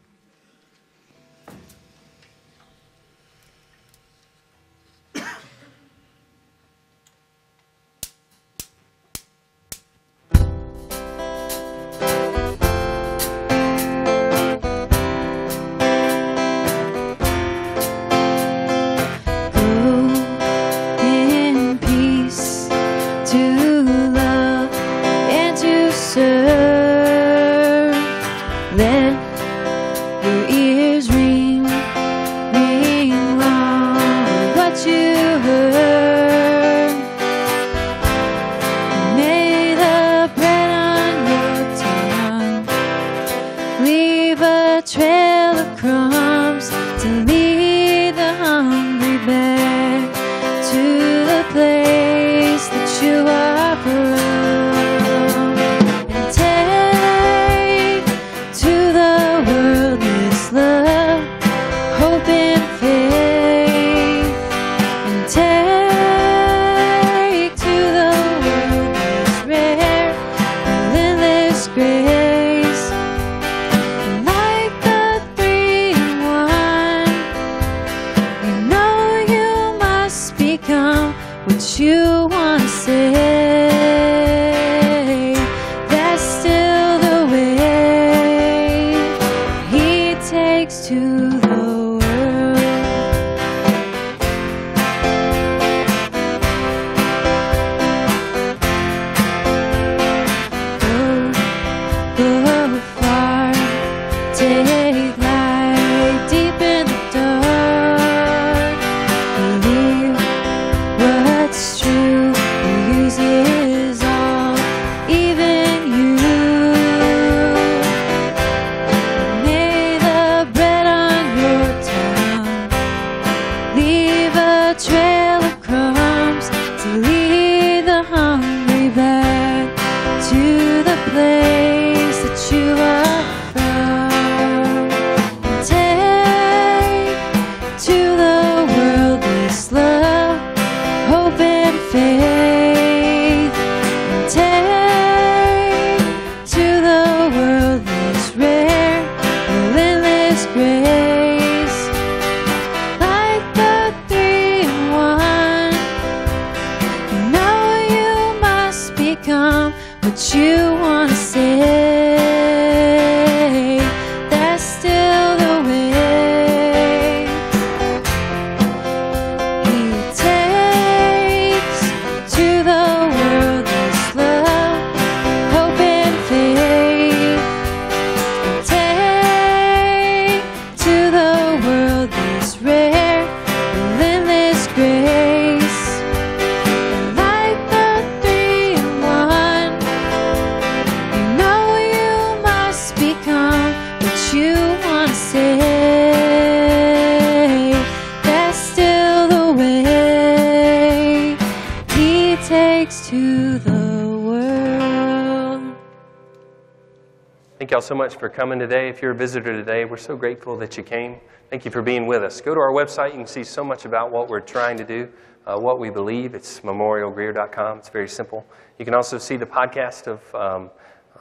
Much 208.10 208.18
for 208.18 208.28
coming 208.28 208.58
today. 208.58 208.88
If 208.88 209.00
you're 209.02 209.12
a 209.12 209.14
visitor 209.14 209.52
today, 209.52 209.84
we're 209.84 209.96
so 209.96 210.16
grateful 210.16 210.56
that 210.56 210.76
you 210.76 210.82
came. 210.82 211.20
Thank 211.48 211.64
you 211.64 211.70
for 211.70 211.80
being 211.80 212.08
with 212.08 212.24
us. 212.24 212.40
Go 212.40 212.54
to 212.54 212.60
our 212.60 212.72
website. 212.72 213.10
You 213.10 213.18
can 213.18 213.26
see 213.28 213.44
so 213.44 213.62
much 213.62 213.84
about 213.84 214.10
what 214.10 214.28
we're 214.28 214.40
trying 214.40 214.76
to 214.78 214.84
do, 214.84 215.08
uh, 215.46 215.56
what 215.60 215.78
we 215.78 215.90
believe. 215.90 216.34
It's 216.34 216.58
memorialgreer.com. 216.60 217.78
It's 217.78 217.88
very 217.88 218.08
simple. 218.08 218.44
You 218.80 218.84
can 218.84 218.94
also 218.94 219.16
see 219.16 219.36
the 219.36 219.46
podcast 219.46 220.08
of 220.08 220.34
um, 220.34 220.70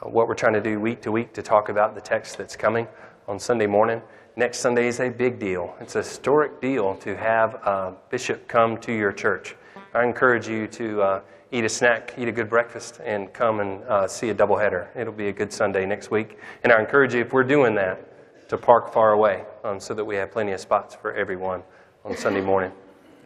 uh, 0.02 0.10
what 0.10 0.28
we're 0.28 0.34
trying 0.34 0.54
to 0.54 0.62
do 0.62 0.80
week 0.80 1.00
to 1.04 1.12
week 1.12 1.32
to 1.34 1.44
talk 1.44 1.70
about 1.70 1.94
the 1.94 2.02
text 2.02 2.40
that's 2.40 2.56
coming 2.56 2.88
on 3.28 3.38
Sunday 3.38 3.68
morning. 3.68 4.02
Next 4.36 4.58
Sunday 4.58 4.88
is 4.88 5.00
a 5.00 5.10
big 5.10 5.38
deal. 5.38 5.76
It's 5.80 5.94
a 5.94 6.00
historic 6.00 6.60
deal 6.60 6.96
to 6.96 7.16
have 7.16 7.54
a 7.54 7.94
bishop 8.10 8.48
come 8.48 8.80
to 8.80 8.92
your 8.92 9.12
church. 9.12 9.56
I 9.94 10.04
encourage 10.04 10.48
you 10.48 10.66
to 10.66 11.02
uh, 11.04 11.22
eat 11.52 11.64
a 11.64 11.70
snack, 11.70 12.14
eat 12.18 12.28
a 12.28 12.32
good 12.32 12.50
breakfast, 12.50 13.00
and 13.04 13.32
come 13.34 13.60
and 13.60 13.84
uh, 13.84 14.08
see 14.08 14.30
a 14.30 14.36
doubleheader. 14.36 14.88
It'll 14.96 15.14
be 15.14 15.30
a 15.30 15.34
good 15.34 15.52
Sunday 15.52 15.86
next 15.86 16.12
week. 16.12 16.38
And 16.64 16.72
I 16.72 16.80
encourage 16.80 17.14
you, 17.14 17.22
if 17.22 17.34
we're 17.34 17.44
doing 17.44 17.76
that, 17.76 18.06
to 18.50 18.58
park 18.58 18.92
far 18.92 19.14
away 19.14 19.46
um, 19.64 19.80
so 19.80 19.94
that 19.94 20.04
we 20.04 20.16
have 20.16 20.32
plenty 20.32 20.52
of 20.52 20.60
spots 20.60 20.96
for 20.96 21.14
everyone 21.14 21.62
on 22.04 22.18
Sunday 22.18 22.42
morning. 22.42 22.72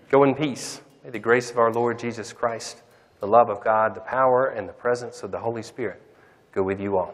Go 0.09 0.23
in 0.23 0.35
peace. 0.35 0.81
May 1.03 1.09
the 1.09 1.19
grace 1.19 1.49
of 1.49 1.57
our 1.57 1.71
Lord 1.71 1.97
Jesus 1.99 2.33
Christ, 2.33 2.83
the 3.19 3.27
love 3.27 3.49
of 3.49 3.63
God, 3.63 3.95
the 3.95 4.01
power, 4.01 4.47
and 4.47 4.67
the 4.67 4.73
presence 4.73 5.23
of 5.23 5.31
the 5.31 5.39
Holy 5.39 5.63
Spirit 5.63 6.01
go 6.51 6.63
with 6.63 6.79
you 6.79 6.97
all. 6.97 7.13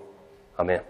Amen. 0.57 0.82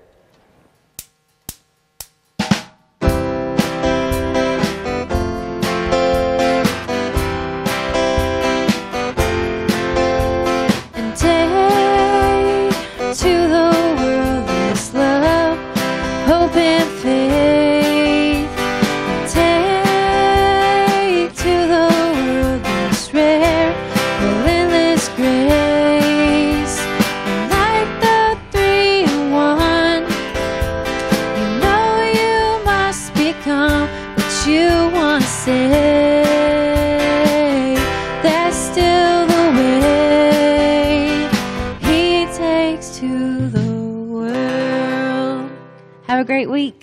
Great 46.30 46.48
week. 46.48 46.79